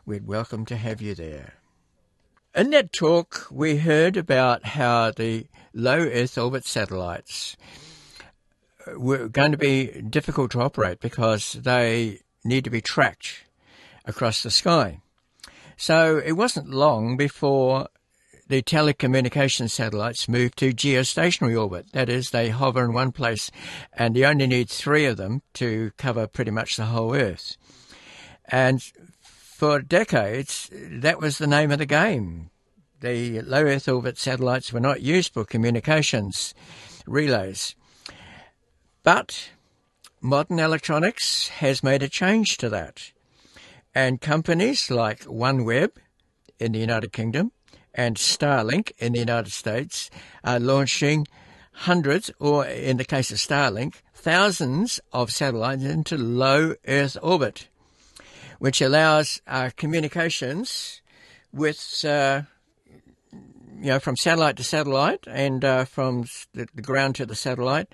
We'd 0.04 0.26
welcome 0.26 0.66
to 0.66 0.76
have 0.76 1.00
you 1.00 1.14
there. 1.14 1.54
In 2.54 2.68
that 2.68 2.92
talk, 2.92 3.46
we 3.50 3.78
heard 3.78 4.18
about 4.18 4.62
how 4.62 5.12
the 5.12 5.46
low 5.72 6.00
Earth 6.00 6.36
orbit 6.36 6.66
satellites 6.66 7.56
were 8.94 9.28
going 9.28 9.52
to 9.52 9.56
be 9.56 10.02
difficult 10.02 10.50
to 10.50 10.60
operate 10.60 11.00
because 11.00 11.54
they 11.54 12.20
need 12.44 12.64
to 12.64 12.70
be 12.70 12.82
tracked 12.82 13.44
across 14.04 14.42
the 14.42 14.50
sky. 14.50 15.00
So 15.78 16.20
it 16.22 16.32
wasn't 16.32 16.68
long 16.68 17.16
before 17.16 17.88
the 18.52 18.62
telecommunication 18.62 19.70
satellites 19.70 20.28
move 20.28 20.54
to 20.54 20.74
geostationary 20.74 21.58
orbit. 21.58 21.90
That 21.92 22.10
is, 22.10 22.28
they 22.28 22.50
hover 22.50 22.84
in 22.84 22.92
one 22.92 23.10
place 23.10 23.50
and 23.94 24.14
you 24.14 24.26
only 24.26 24.46
need 24.46 24.68
three 24.68 25.06
of 25.06 25.16
them 25.16 25.40
to 25.54 25.90
cover 25.96 26.26
pretty 26.26 26.50
much 26.50 26.76
the 26.76 26.84
whole 26.84 27.14
Earth. 27.14 27.56
And 28.44 28.82
for 29.22 29.80
decades, 29.80 30.68
that 30.70 31.18
was 31.18 31.38
the 31.38 31.46
name 31.46 31.70
of 31.70 31.78
the 31.78 31.86
game. 31.86 32.50
The 33.00 33.40
low 33.40 33.62
Earth 33.62 33.88
orbit 33.88 34.18
satellites 34.18 34.70
were 34.70 34.80
not 34.80 35.00
used 35.00 35.32
for 35.32 35.46
communications 35.46 36.52
relays. 37.06 37.74
But 39.02 39.48
modern 40.20 40.58
electronics 40.58 41.48
has 41.48 41.82
made 41.82 42.02
a 42.02 42.08
change 42.10 42.58
to 42.58 42.68
that. 42.68 43.12
And 43.94 44.20
companies 44.20 44.90
like 44.90 45.20
OneWeb 45.20 45.92
in 46.58 46.72
the 46.72 46.80
United 46.80 47.14
Kingdom 47.14 47.50
and 47.94 48.16
Starlink 48.16 48.92
in 48.98 49.12
the 49.12 49.18
United 49.18 49.52
States 49.52 50.10
are 50.44 50.60
launching 50.60 51.26
hundreds, 51.72 52.30
or 52.38 52.66
in 52.66 52.96
the 52.96 53.04
case 53.04 53.30
of 53.30 53.38
Starlink, 53.38 53.96
thousands 54.14 55.00
of 55.12 55.30
satellites 55.30 55.84
into 55.84 56.16
low 56.16 56.74
Earth 56.86 57.16
orbit, 57.22 57.68
which 58.58 58.80
allows 58.80 59.40
uh, 59.46 59.70
communications 59.76 61.02
with, 61.52 62.04
uh, 62.04 62.42
you 63.32 63.88
know, 63.88 63.98
from 63.98 64.16
satellite 64.16 64.56
to 64.56 64.64
satellite 64.64 65.24
and 65.26 65.64
uh, 65.64 65.84
from 65.84 66.26
the, 66.54 66.66
ground 66.80 67.16
to 67.16 67.26
the 67.26 67.34
satellite 67.34 67.88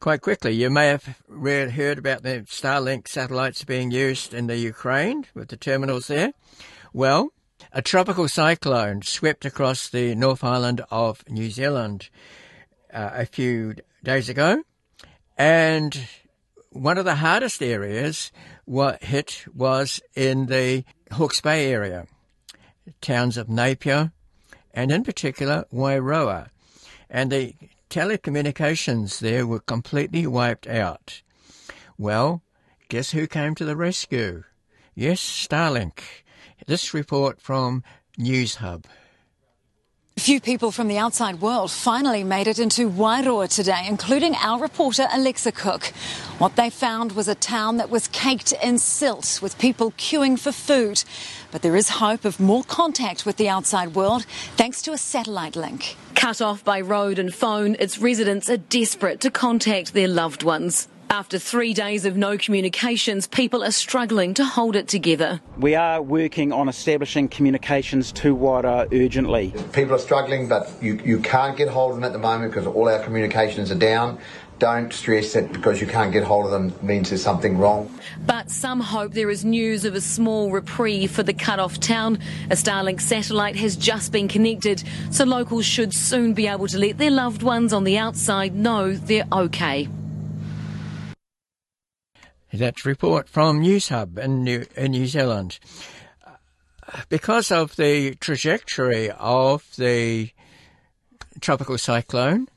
quite 0.00 0.20
quickly. 0.20 0.52
You 0.52 0.68
may 0.68 0.88
have 0.88 1.20
heard 1.30 1.98
about 1.98 2.22
the 2.22 2.44
Starlink 2.48 3.06
satellites 3.06 3.64
being 3.64 3.90
used 3.90 4.34
in 4.34 4.48
the 4.48 4.56
Ukraine 4.56 5.26
with 5.34 5.48
the 5.48 5.56
terminals 5.56 6.08
there. 6.08 6.32
Well, 6.92 7.32
a 7.72 7.80
tropical 7.80 8.28
cyclone 8.28 9.00
swept 9.02 9.44
across 9.44 9.88
the 9.88 10.14
North 10.14 10.44
Island 10.44 10.82
of 10.90 11.26
New 11.28 11.50
Zealand 11.50 12.10
uh, 12.92 13.10
a 13.14 13.26
few 13.26 13.74
days 14.04 14.28
ago, 14.28 14.62
and 15.38 16.06
one 16.70 16.98
of 16.98 17.06
the 17.06 17.16
hardest 17.16 17.62
areas 17.62 18.30
what 18.66 19.02
hit 19.02 19.44
was 19.54 20.00
in 20.14 20.46
the 20.46 20.84
Hawke's 21.12 21.40
Bay 21.40 21.72
area, 21.72 22.06
towns 23.00 23.36
of 23.38 23.48
Napier, 23.48 24.12
and 24.74 24.92
in 24.92 25.02
particular 25.02 25.64
Wairoa. 25.72 26.48
And 27.08 27.32
the 27.32 27.54
telecommunications 27.88 29.18
there 29.20 29.46
were 29.46 29.60
completely 29.60 30.26
wiped 30.26 30.66
out. 30.66 31.22
Well, 31.96 32.42
guess 32.88 33.12
who 33.12 33.26
came 33.26 33.54
to 33.54 33.64
the 33.64 33.76
rescue? 33.76 34.44
Yes, 34.94 35.20
Starlink. 35.20 36.00
This 36.66 36.94
report 36.94 37.40
from 37.40 37.82
Newshub. 38.18 38.84
A 40.16 40.20
few 40.20 40.40
people 40.40 40.70
from 40.70 40.88
the 40.88 40.98
outside 40.98 41.40
world 41.40 41.70
finally 41.70 42.22
made 42.22 42.46
it 42.46 42.58
into 42.58 42.88
Wairoa 42.88 43.48
today, 43.48 43.86
including 43.88 44.36
our 44.36 44.60
reporter 44.60 45.08
Alexa 45.10 45.52
Cook. 45.52 45.86
What 46.38 46.54
they 46.54 46.70
found 46.70 47.12
was 47.12 47.28
a 47.28 47.34
town 47.34 47.78
that 47.78 47.90
was 47.90 48.08
caked 48.08 48.52
in 48.62 48.78
silt, 48.78 49.40
with 49.42 49.58
people 49.58 49.92
queuing 49.92 50.38
for 50.38 50.52
food. 50.52 51.02
But 51.50 51.62
there 51.62 51.76
is 51.76 51.88
hope 51.88 52.24
of 52.24 52.38
more 52.38 52.62
contact 52.62 53.24
with 53.24 53.38
the 53.38 53.48
outside 53.48 53.94
world 53.94 54.24
thanks 54.56 54.82
to 54.82 54.92
a 54.92 54.98
satellite 54.98 55.56
link. 55.56 55.96
Cut 56.14 56.40
off 56.42 56.62
by 56.62 56.80
road 56.82 57.18
and 57.18 57.34
phone, 57.34 57.74
its 57.80 57.98
residents 57.98 58.50
are 58.50 58.58
desperate 58.58 59.20
to 59.20 59.30
contact 59.30 59.94
their 59.94 60.08
loved 60.08 60.42
ones. 60.42 60.88
After 61.12 61.38
three 61.38 61.74
days 61.74 62.06
of 62.06 62.16
no 62.16 62.38
communications, 62.38 63.26
people 63.26 63.62
are 63.62 63.70
struggling 63.70 64.32
to 64.32 64.46
hold 64.46 64.76
it 64.76 64.88
together. 64.88 65.42
We 65.58 65.74
are 65.74 66.00
working 66.00 66.52
on 66.52 66.70
establishing 66.70 67.28
communications 67.28 68.12
to 68.12 68.34
Wairoa 68.34 68.90
urgently. 68.90 69.52
People 69.74 69.94
are 69.94 69.98
struggling, 69.98 70.48
but 70.48 70.72
you, 70.80 70.94
you 71.04 71.18
can't 71.18 71.54
get 71.54 71.68
hold 71.68 71.90
of 71.90 71.96
them 71.96 72.04
at 72.04 72.14
the 72.14 72.18
moment 72.18 72.52
because 72.52 72.66
all 72.66 72.88
our 72.88 72.98
communications 73.04 73.70
are 73.70 73.78
down. 73.78 74.18
Don't 74.58 74.90
stress 74.90 75.34
that 75.34 75.52
because 75.52 75.82
you 75.82 75.86
can't 75.86 76.14
get 76.14 76.24
hold 76.24 76.46
of 76.46 76.50
them 76.50 76.72
means 76.80 77.10
there's 77.10 77.22
something 77.22 77.58
wrong. 77.58 77.94
But 78.24 78.50
some 78.50 78.80
hope 78.80 79.12
there 79.12 79.28
is 79.28 79.44
news 79.44 79.84
of 79.84 79.94
a 79.94 80.00
small 80.00 80.50
reprieve 80.50 81.10
for 81.10 81.22
the 81.22 81.34
cut 81.34 81.58
off 81.58 81.78
town. 81.78 82.20
A 82.48 82.54
Starlink 82.54 83.02
satellite 83.02 83.56
has 83.56 83.76
just 83.76 84.12
been 84.12 84.28
connected, 84.28 84.82
so 85.10 85.26
locals 85.26 85.66
should 85.66 85.92
soon 85.92 86.32
be 86.32 86.46
able 86.46 86.68
to 86.68 86.78
let 86.78 86.96
their 86.96 87.10
loved 87.10 87.42
ones 87.42 87.74
on 87.74 87.84
the 87.84 87.98
outside 87.98 88.54
know 88.54 88.94
they're 88.94 89.28
okay. 89.30 89.90
That 92.52 92.84
report 92.84 93.30
from 93.30 93.62
Newshub 93.62 94.18
in 94.18 94.44
New, 94.44 94.66
in 94.76 94.90
New 94.90 95.06
Zealand. 95.06 95.58
Because 97.08 97.50
of 97.50 97.76
the 97.76 98.14
trajectory 98.16 99.10
of 99.10 99.66
the 99.78 100.30
tropical 101.40 101.78
cyclone, 101.78 102.48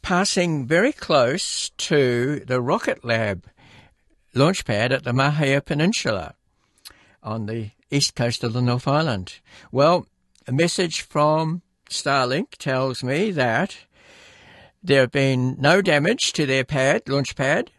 passing 0.00 0.64
very 0.64 0.92
close 0.92 1.70
to 1.70 2.44
the 2.46 2.60
Rocket 2.60 3.04
Lab 3.04 3.46
launch 4.32 4.64
pad 4.64 4.92
at 4.92 5.02
the 5.02 5.12
Mahia 5.12 5.64
Peninsula 5.64 6.34
on 7.20 7.46
the 7.46 7.70
east 7.90 8.14
coast 8.14 8.44
of 8.44 8.52
the 8.52 8.62
North 8.62 8.86
Island. 8.86 9.40
Well, 9.72 10.06
a 10.46 10.52
message 10.52 11.02
from 11.02 11.62
Starlink 11.90 12.56
tells 12.58 13.02
me 13.02 13.32
that 13.32 13.76
there 14.84 15.00
have 15.00 15.10
been 15.10 15.56
no 15.58 15.82
damage 15.82 16.32
to 16.34 16.46
their 16.46 16.64
pad, 16.64 17.08
launch 17.08 17.34
pad, 17.34 17.72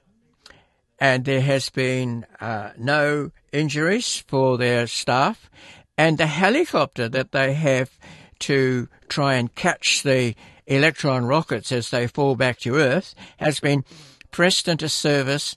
and 0.99 1.25
there 1.25 1.41
has 1.41 1.69
been 1.69 2.25
uh, 2.41 2.71
no 2.77 3.31
injuries 3.51 4.23
for 4.27 4.57
their 4.57 4.87
staff. 4.87 5.49
And 5.97 6.17
the 6.17 6.27
helicopter 6.27 7.09
that 7.09 7.31
they 7.31 7.53
have 7.53 7.97
to 8.39 8.87
try 9.07 9.35
and 9.35 9.53
catch 9.53 10.03
the 10.03 10.35
electron 10.67 11.25
rockets 11.25 11.71
as 11.71 11.89
they 11.89 12.07
fall 12.07 12.35
back 12.35 12.59
to 12.59 12.75
Earth 12.75 13.15
has 13.37 13.59
been 13.59 13.83
pressed 14.31 14.67
into 14.67 14.87
service 14.87 15.55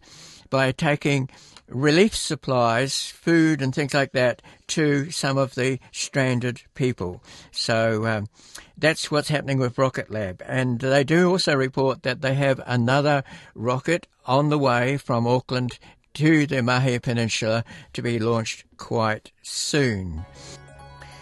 by 0.50 0.72
taking 0.72 1.28
relief 1.72 2.14
supplies, 2.14 3.06
food, 3.06 3.62
and 3.62 3.74
things 3.74 3.94
like 3.94 4.12
that 4.12 4.42
to 4.68 5.10
some 5.10 5.38
of 5.38 5.54
the 5.54 5.78
stranded 5.90 6.62
people. 6.74 7.22
So 7.50 8.06
um, 8.06 8.28
that's 8.76 9.10
what's 9.10 9.28
happening 9.28 9.58
with 9.58 9.78
Rocket 9.78 10.10
Lab. 10.10 10.42
And 10.46 10.80
they 10.80 11.04
do 11.04 11.30
also 11.30 11.54
report 11.54 12.02
that 12.02 12.20
they 12.20 12.34
have 12.34 12.60
another 12.66 13.24
rocket 13.54 14.06
on 14.26 14.48
the 14.48 14.58
way 14.58 14.96
from 14.96 15.26
Auckland 15.26 15.78
to 16.14 16.46
the 16.46 16.56
Mahia 16.56 17.00
Peninsula 17.00 17.64
to 17.94 18.02
be 18.02 18.18
launched 18.18 18.64
quite 18.76 19.32
soon. 19.42 20.24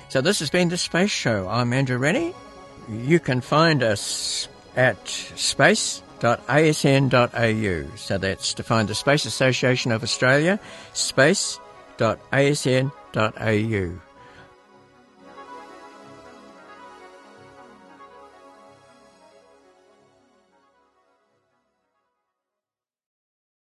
So 0.09 0.21
this 0.21 0.41
has 0.41 0.51
been 0.51 0.69
the 0.69 0.77
Space 0.77 1.11
Show. 1.11 1.49
I'm 1.49 1.73
Andrew 1.73 1.99
Rennie. 1.99 2.35
You 2.89 3.21
can 3.21 3.41
find 3.41 3.83
us 3.83 4.49
at 4.77 5.07
space.asn.au. 6.21 7.97
So 7.97 8.19
that's 8.19 8.55
to 8.55 8.63
find 8.63 8.89
the 8.89 8.95
Space 8.95 9.25
Association 9.25 9.93
of 9.93 10.03
Australia, 10.03 10.61
space.asn.au. 10.93 11.61